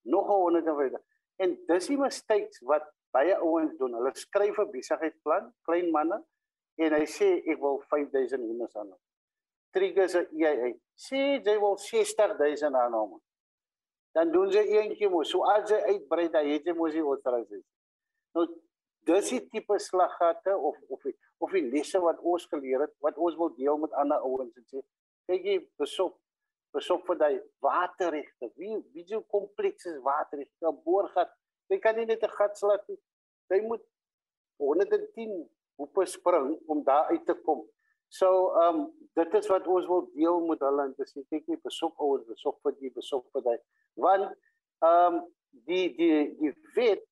nog 0.02 0.28
150 0.28 1.02
en 1.42 1.56
dis 1.68 1.88
die 1.88 1.98
mistakes 1.98 2.62
wat 2.70 2.86
baie 3.16 3.36
ouens 3.38 3.74
doen. 3.80 3.96
Hulle 3.98 4.12
skryf 4.16 4.60
'n 4.60 4.72
besigheidsplan, 4.72 5.54
klein 5.68 5.92
manne, 5.92 6.24
en 6.78 6.94
hy 6.94 7.06
sê 7.06 7.30
ek 7.52 7.60
wil 7.60 7.82
5000 7.90 8.42
honde 8.42 8.68
aan. 8.76 8.94
Triggers 9.74 10.16
jy 10.44 10.54
hy 10.64 10.72
sê 10.96 11.20
jy 11.46 11.58
wil 11.60 11.78
60000 11.78 12.76
aan 12.76 12.94
hom. 12.94 13.20
Dan 14.16 14.32
doen 14.32 14.52
jy 14.52 14.64
eentjie 14.78 15.10
mos. 15.10 15.30
So 15.32 15.44
as 15.48 15.70
jy 15.72 15.80
uitbrei 15.94 16.28
dan 16.30 16.48
het 16.48 16.66
jy 16.68 16.76
mos 16.78 16.96
die 16.96 17.04
oortraging. 17.06 17.64
Nou 18.36 18.48
dis 19.08 19.30
die 19.34 19.42
tipe 19.50 19.78
slaggate 19.80 20.56
of 20.58 20.78
of 20.90 21.06
of 21.42 21.54
die 21.58 21.64
lesse 21.74 22.00
wat 22.00 22.20
ons 22.20 22.46
geleer 22.52 22.86
het 22.86 22.92
wat 23.02 23.18
ons 23.18 23.38
wil 23.40 23.50
deel 23.56 23.80
met 23.82 23.94
ander 23.98 24.22
ouens 24.22 24.54
en 24.60 24.66
sê 24.70 24.84
kyk 25.32 25.48
jy 25.48 25.56
besop 25.82 26.20
besop 26.76 27.08
vir 27.08 27.18
daai 27.20 27.38
waterregte. 27.66 28.52
Wie 28.56 28.78
wie 28.94 29.06
jy 29.08 29.22
kompleks 29.28 29.88
is 29.90 29.98
waterregte. 30.06 30.68
'n 30.68 30.84
Boorgat 30.86 31.32
Jy 31.72 31.80
kan 31.80 31.96
nie 31.96 32.06
net 32.06 32.24
'n 32.24 32.36
gat 32.38 32.58
slat 32.60 32.84
nie. 32.90 33.00
Jy 33.50 33.62
moet 33.68 33.84
110 34.60 35.50
hoepe 35.80 36.06
spring 36.06 36.50
om 36.68 36.84
daar 36.84 37.06
uit 37.14 37.26
te 37.26 37.36
kom. 37.46 37.64
So, 38.12 38.52
ehm 38.60 38.80
um, 38.80 38.88
dit 39.16 39.34
is 39.40 39.48
wat 39.48 39.68
ons 39.68 39.86
wil 39.88 40.10
deel 40.14 40.40
met 40.48 40.60
hulle 40.60 40.84
en 40.84 40.96
dis 40.98 41.14
ek 41.20 41.46
nie 41.48 41.58
besop 41.64 42.02
ouers 42.04 42.26
besop 42.28 42.58
vir 42.66 42.74
die 42.82 42.92
besop 42.96 43.24
vir 43.32 43.46
daai. 43.46 43.62
Want 44.06 44.26
ehm 44.84 45.16
um, 45.20 45.22
die 45.70 45.86
die 45.96 46.18
die 46.42 46.52
wet, 46.76 47.06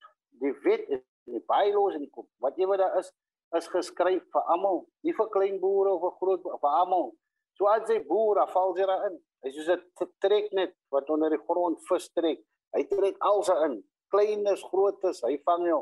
die 0.43 0.51
wet 0.65 0.83
is 0.97 1.05
die 1.29 1.41
bylaws 1.53 1.95
en 1.95 2.03
kom. 2.11 2.27
Wat 2.43 2.59
jy 2.59 2.67
daar 2.83 2.99
is 2.99 3.13
is 3.55 3.71
geskryf 3.71 4.27
vir 4.35 4.51
almal, 4.55 4.83
nie 5.07 5.15
vir 5.21 5.31
klein 5.37 5.57
boere 5.63 5.95
of 5.95 6.03
vir 6.03 6.13
groot 6.19 6.51
vir 6.65 6.75
almal. 6.81 7.09
So 7.55 7.71
as 7.71 7.87
jy 7.95 8.01
boer, 8.11 8.43
val 8.51 8.75
jy 8.75 8.91
daarin. 8.91 9.17
Hy 9.43 9.55
soos 9.55 9.71
'n 9.71 10.11
trek 10.27 10.51
net 10.51 10.75
wat 10.91 11.09
onder 11.15 11.31
die 11.31 11.43
grond 11.47 11.79
vis 11.87 12.11
trek. 12.11 12.43
Hy 12.75 12.83
trek 12.91 13.15
alsa 13.31 13.55
in 13.71 13.81
kleines, 14.11 14.67
grootes, 14.67 15.23
hy 15.23 15.39
vang 15.47 15.65
jou. 15.71 15.81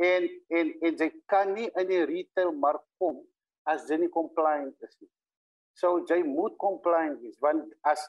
En 0.00 0.28
en 0.48 0.76
en 0.80 1.00
jy 1.04 1.12
kan 1.28 1.52
nie 1.52 1.68
in 1.76 1.88
die 1.92 2.04
retail 2.08 2.52
mark 2.52 2.84
kom 2.96 3.20
as 3.66 3.88
jy 3.90 3.98
nie 4.00 4.12
compliant 4.12 4.74
is 4.86 4.96
nie. 5.00 5.10
So 5.76 5.98
jy 6.08 6.22
moet 6.24 6.56
compliant 6.62 7.20
wees 7.20 7.38
want 7.44 7.72
as 7.84 8.04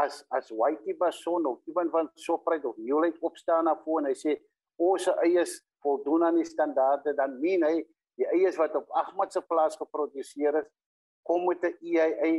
as 0.00 0.22
as 0.32 0.48
Whitey 0.50 0.96
Bason 0.98 1.46
of 1.46 1.60
iemand 1.68 1.90
van 1.90 2.08
Shoprite 2.16 2.68
of 2.68 2.76
Newlight 2.76 3.18
opstaan 3.20 3.64
na 3.64 3.76
voor 3.84 4.00
en 4.00 4.08
hy 4.10 4.16
sê 4.16 4.36
ons 4.80 5.08
eiers 5.26 5.58
voldoen 5.84 6.24
aan 6.24 6.38
die 6.40 6.48
standaarde 6.48 7.14
dan 7.18 7.36
meen 7.42 7.66
hy 7.66 7.82
die 8.20 8.28
eiers 8.38 8.56
wat 8.60 8.74
op 8.78 8.88
Ahmad 9.02 9.32
se 9.32 9.42
plaas 9.44 9.76
geproduseer 9.80 10.62
is 10.62 10.68
kom 11.28 11.44
met 11.46 11.62
'n 11.64 11.76
EIA 11.80 12.32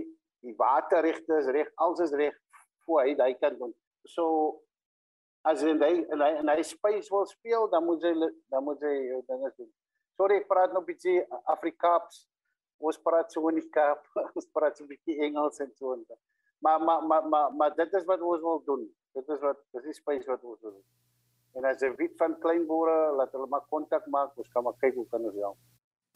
die 0.44 0.56
waterregte 0.58 1.38
is 1.40 1.48
reg 1.56 1.70
alles 1.76 2.00
is 2.10 2.18
reg 2.24 2.36
voor 2.86 3.04
hy 3.04 3.16
daai 3.16 3.34
kan 3.40 3.58
doen. 3.58 3.74
So 4.06 4.60
as 5.44 5.64
in 5.64 5.82
hy 5.82 5.94
en 6.12 6.22
hy 6.22 6.32
en 6.42 6.50
hy 6.50 6.62
space 6.64 7.10
wil 7.12 7.26
speel 7.26 7.70
dan 7.70 7.86
moet 7.86 8.02
jy 8.04 8.14
dan 8.50 8.64
moet 8.64 8.82
jy 8.82 9.22
dinge 9.28 9.54
doen. 9.58 9.72
Sorry 10.20 10.42
ek 10.42 10.48
praat 10.48 10.74
nog 10.74 10.86
bietjie 10.86 11.22
Afrikaans. 11.46 12.28
Ons 12.78 13.00
praat 13.02 13.32
so 13.32 13.48
in 13.50 13.60
die 13.62 13.70
Kaap. 13.70 14.06
Ons 14.38 14.48
praat 14.52 14.78
so 14.78 14.84
'n 14.84 14.88
bietjie 14.88 15.20
Engels 15.28 15.60
en 15.60 15.72
so 15.76 15.94
en. 15.94 16.06
Maar 16.60 16.82
maar 16.82 17.04
maar 17.08 17.28
maar 17.28 17.54
maar 17.54 17.76
dit 17.76 17.94
is 17.94 18.06
wat 18.06 18.22
ons 18.22 18.42
wil 18.42 18.62
doen. 18.66 18.84
Dit 19.14 19.30
is 19.30 19.40
wat 19.40 19.60
dis 19.72 19.84
die 19.84 19.94
space 19.94 20.26
wat 20.26 20.44
ons 20.44 20.62
wil. 20.62 20.82
En 21.54 21.66
as 21.66 21.82
jy 21.82 21.92
weet 21.96 22.18
van 22.18 22.40
klein 22.40 22.66
boere, 22.66 23.14
laat 23.16 23.32
hulle 23.32 23.48
maar 23.48 23.66
kontak 23.70 24.06
maak. 24.08 24.38
Ons 24.38 24.50
kan 24.50 24.64
maar 24.64 24.78
kyk 24.80 24.96
hoe 24.96 25.08
kan 25.12 25.22
ons 25.22 25.36
help. 25.36 25.58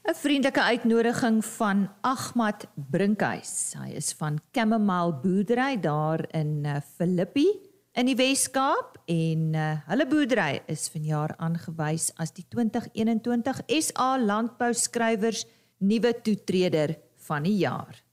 'n 0.07 0.15
Vriendelike 0.15 0.61
uitnodiging 0.61 1.45
van 1.45 1.89
Ahmad 2.01 2.67
Brinkhuis. 2.91 3.73
Hy 3.75 3.91
is 3.99 4.13
van 4.13 4.39
Chamomile 4.51 5.13
Boerdery 5.21 5.79
daar 5.79 6.23
in 6.31 6.65
Filippi. 6.95 7.47
Uh, 7.47 7.67
in 7.97 8.05
die 8.05 8.17
Wes-Kaap 8.17 8.99
en 9.09 9.55
uh, 9.57 9.69
hulle 9.89 10.05
boerdery 10.05 10.59
is 10.69 10.85
vanjaar 10.93 11.31
aangewys 11.41 12.11
as 12.21 12.29
die 12.35 12.45
2021 12.53 13.63
SA 13.81 14.11
Landbou 14.21 14.69
Skrywers 14.77 15.47
nuwe 15.77 16.13
toetreder 16.21 16.97
van 17.27 17.43
die 17.43 17.57
jaar. 17.57 18.03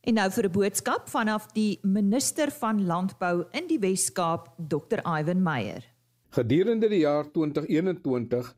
En 0.00 0.14
nou 0.14 0.30
vir 0.30 0.44
'n 0.44 0.52
boodskap 0.52 1.08
vanaf 1.08 1.52
die 1.52 1.78
minister 1.82 2.50
van 2.50 2.86
Landbou 2.86 3.46
in 3.52 3.66
die 3.66 3.78
Wes-Kaap, 3.78 4.54
Dr. 4.56 5.00
Ivan 5.04 5.42
Meyer. 5.42 5.84
Gedurende 6.30 6.88
die 6.88 7.00
jaar 7.00 7.30
2021 7.32 8.56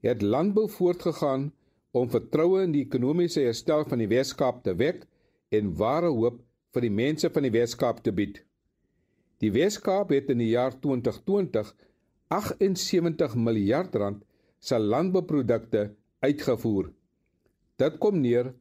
het 0.00 0.22
landbou 0.22 0.68
voortgegaan 0.68 1.52
om 1.90 2.10
vertroue 2.10 2.62
in 2.62 2.72
die 2.72 2.84
ekonomiese 2.84 3.40
herstel 3.40 3.84
van 3.84 3.98
die 3.98 4.08
Wes-Kaap 4.08 4.62
te 4.62 4.74
wek 4.74 5.06
en 5.48 5.76
ware 5.76 6.10
hoop 6.10 6.40
vir 6.72 6.80
die 6.80 6.90
mense 6.90 7.30
van 7.30 7.42
die 7.42 7.50
Wes-Kaap 7.50 8.02
te 8.02 8.12
bied. 8.12 8.44
Die 9.38 9.52
Weskaap 9.54 10.10
het 10.10 10.30
in 10.34 10.40
die 10.42 10.50
jaar 10.50 10.74
2020 10.82 11.70
78 12.34 13.36
miljard 13.38 13.94
rand 13.94 14.24
se 14.58 14.78
landbouprodukte 14.78 15.84
uitgevoer. 16.20 16.90
Dit 17.78 17.98
kom 18.02 18.20
neer 18.20 18.54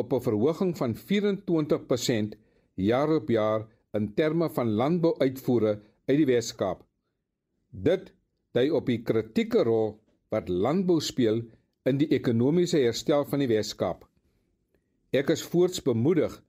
op 0.00 0.12
'n 0.12 0.24
verhoging 0.26 0.76
van 0.76 0.94
24% 0.96 2.36
jaar 2.74 3.10
op 3.14 3.28
jaar 3.28 3.66
in 3.92 4.14
terme 4.14 4.48
van 4.50 4.70
landbouuitvoere 4.70 5.72
uit 6.06 6.16
die 6.16 6.26
Weskaap. 6.26 6.84
Dit 7.70 8.12
dui 8.52 8.70
op 8.70 8.86
die 8.86 9.02
kritieke 9.02 9.62
rol 9.62 10.00
wat 10.28 10.48
landbou 10.48 11.00
speel 11.00 11.42
in 11.84 11.98
die 11.98 12.08
ekonomiese 12.08 12.78
herstel 12.78 13.24
van 13.24 13.38
die 13.38 13.48
Weskaap. 13.48 14.06
Ek 15.12 15.30
is 15.30 15.42
voorts 15.42 15.82
bemoedig 15.82 16.42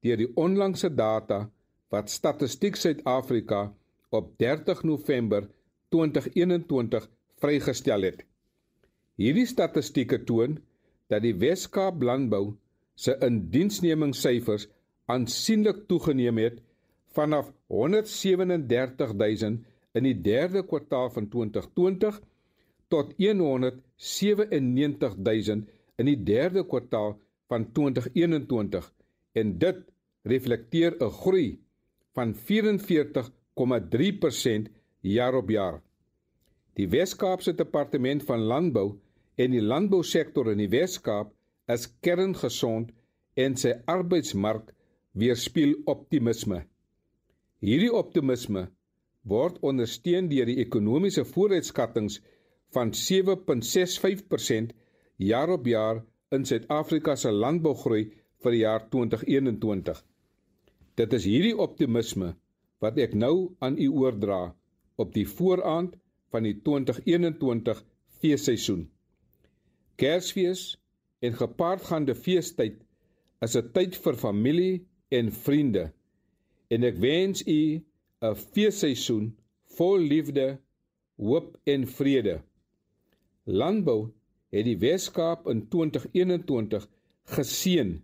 deur 0.00 0.16
die 0.16 0.30
onlangse 0.36 0.94
data 0.94 1.50
wat 1.90 2.10
Statistiek 2.10 2.76
Suid-Afrika 2.76 3.74
op 4.10 4.38
30 4.38 4.82
November 4.82 5.48
2021 5.88 7.08
vrygestel 7.42 8.02
het. 8.02 8.24
Hierdie 9.18 9.46
statistieke 9.46 10.24
toon 10.24 10.58
dat 11.12 11.22
die 11.22 11.34
Wes-Kaap 11.40 12.02
landbou 12.02 12.56
se 12.94 13.16
indiensnemingssyfers 13.26 14.68
aansienlik 15.10 15.76
toegeneem 15.88 16.38
het 16.38 16.62
vanaf 17.14 17.52
137000 17.68 19.64
in 19.94 20.02
die 20.08 20.16
3de 20.26 20.62
kwartaal 20.66 21.10
van 21.14 21.28
2020 21.28 22.20
tot 22.88 23.14
197000 23.18 25.68
in 25.96 26.06
die 26.10 26.18
3de 26.30 26.66
kwartaal 26.66 27.18
van 27.50 27.72
2021 27.72 28.92
en 29.32 29.58
dit 29.58 29.76
reflekteer 30.22 30.96
'n 30.98 31.10
groei 31.10 31.58
van 32.14 32.34
44,3% 32.34 34.68
jaar 35.00 35.34
op 35.34 35.50
jaar. 35.50 35.82
Die 36.74 36.88
Wes-Kaapse 36.88 37.54
Departement 37.54 38.22
van 38.22 38.40
Landbou 38.40 38.98
en 39.36 39.54
die 39.54 39.62
landbousektor 39.62 40.50
in 40.52 40.60
die 40.62 40.70
Wes-Kaap 40.70 41.32
is 41.74 41.88
kerngesond 42.04 42.92
en 43.40 43.56
sy 43.58 43.72
arbeidsmark 43.90 44.70
weerspieël 45.18 45.74
optimisme. 45.90 46.62
Hierdie 47.64 47.92
optimisme 47.92 48.68
word 49.24 49.60
ondersteun 49.64 50.28
deur 50.30 50.46
die 50.50 50.60
ekonomiese 50.62 51.24
vooruitskattinge 51.24 52.20
van 52.74 52.92
7.65% 52.98 54.74
jaar 55.16 55.54
op 55.54 55.66
jaar 55.66 56.02
in 56.34 56.44
Suid-Afrika 56.44 57.14
se 57.16 57.30
landbougroei 57.32 58.04
vir 58.44 58.52
die 58.52 58.62
jaar 58.64 58.88
2021. 58.92 60.00
Dit 60.98 61.14
is 61.16 61.26
hierdie 61.26 61.56
optimisme 61.58 62.34
wat 62.84 62.98
ek 63.00 63.14
nou 63.18 63.54
aan 63.64 63.78
u 63.80 63.88
oordra 64.04 64.42
op 65.00 65.14
die 65.14 65.26
vooraand 65.26 65.96
van 66.34 66.46
die 66.46 66.56
2021 66.66 67.80
feesseisoen. 68.20 68.84
Kersfees 69.96 70.74
en 71.24 71.36
gepaardgaande 71.38 72.14
feestyd 72.14 72.80
is 73.44 73.56
'n 73.56 73.70
tyd 73.72 73.96
vir 73.96 74.16
familie 74.16 74.84
en 75.08 75.32
vriende. 75.32 75.92
En 76.70 76.84
ek 76.84 76.96
wens 76.96 77.42
u 77.46 77.82
'n 78.22 78.34
feesseisoen 78.34 79.36
vol 79.76 79.98
liefde, 79.98 80.58
hoop 81.16 81.56
en 81.64 81.86
vrede. 81.86 82.40
Landbou 83.44 84.10
het 84.50 84.64
die 84.64 84.78
Weskaap 84.78 85.48
in 85.48 85.68
2021 85.68 86.88
geseën 87.24 88.02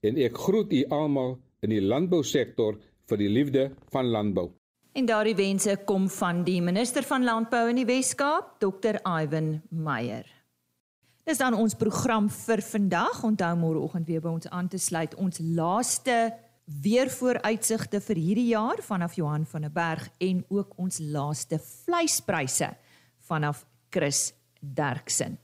en 0.00 0.16
ek 0.16 0.36
groet 0.36 0.72
u 0.72 0.84
almal 0.90 1.38
in 1.62 1.70
die 1.70 1.82
landbousektor 1.82 2.78
vir 3.08 3.18
die 3.18 3.28
liefde 3.28 3.70
van 3.92 4.06
landbou. 4.06 4.50
En 4.94 5.06
daardie 5.06 5.34
wense 5.34 5.76
kom 5.84 6.08
van 6.08 6.44
die 6.44 6.60
minister 6.62 7.02
van 7.02 7.24
landbou 7.24 7.68
in 7.68 7.80
die 7.80 7.88
Wes-Kaap, 7.88 8.60
Dr. 8.60 9.00
Ivan 9.02 9.62
Meyer. 9.70 10.43
Dis 11.24 11.38
dan 11.40 11.54
ons 11.56 11.72
program 11.80 12.26
vir 12.28 12.60
vandag. 12.60 13.22
Onthou 13.24 13.56
môreoggend 13.56 14.04
weer 14.10 14.20
by 14.20 14.28
ons 14.36 14.44
aan 14.52 14.66
te 14.68 14.76
sluit 14.76 15.14
ons 15.16 15.40
laaste 15.40 16.36
weervooruitsigte 16.84 17.96
vir 18.04 18.18
hierdie 18.20 18.50
jaar 18.50 18.76
vanaf 18.84 19.16
Johan 19.16 19.48
van 19.48 19.64
der 19.64 19.72
Berg 19.72 20.04
en 20.20 20.44
ook 20.52 20.76
ons 20.80 20.98
laaste 21.00 21.58
vleispryse 21.64 22.76
vanaf 23.24 23.64
Chris 23.88 24.36
Derksen. 24.60 25.40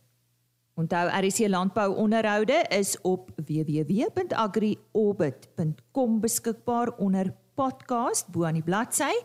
Onthou 0.76 1.08
RC 1.08 1.48
Landbou 1.48 1.96
onderhoude 1.96 2.60
is 2.76 3.00
op 3.00 3.32
www.agriorbit.com 3.40 6.20
beskikbaar 6.20 6.92
onder 7.00 7.32
podcast 7.56 8.28
bo 8.28 8.44
aan 8.44 8.60
die 8.60 8.68
bladsy. 8.68 9.16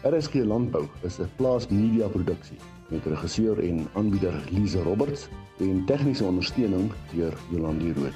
RSG 0.06 0.34
Landbou 0.46 0.88
is 1.02 1.20
'n 1.20 1.30
plaasmedia 1.36 2.08
produksie 2.08 2.58
met 2.90 3.06
regisseur 3.06 3.60
en 3.60 3.88
aanbieder 3.94 4.44
Lize 4.52 4.82
Roberts 4.82 5.28
en 5.60 5.86
tegniese 5.86 6.24
ondersteuning 6.24 6.92
deur 7.14 7.38
Jolande 7.50 7.94
Rooi. 7.94 8.12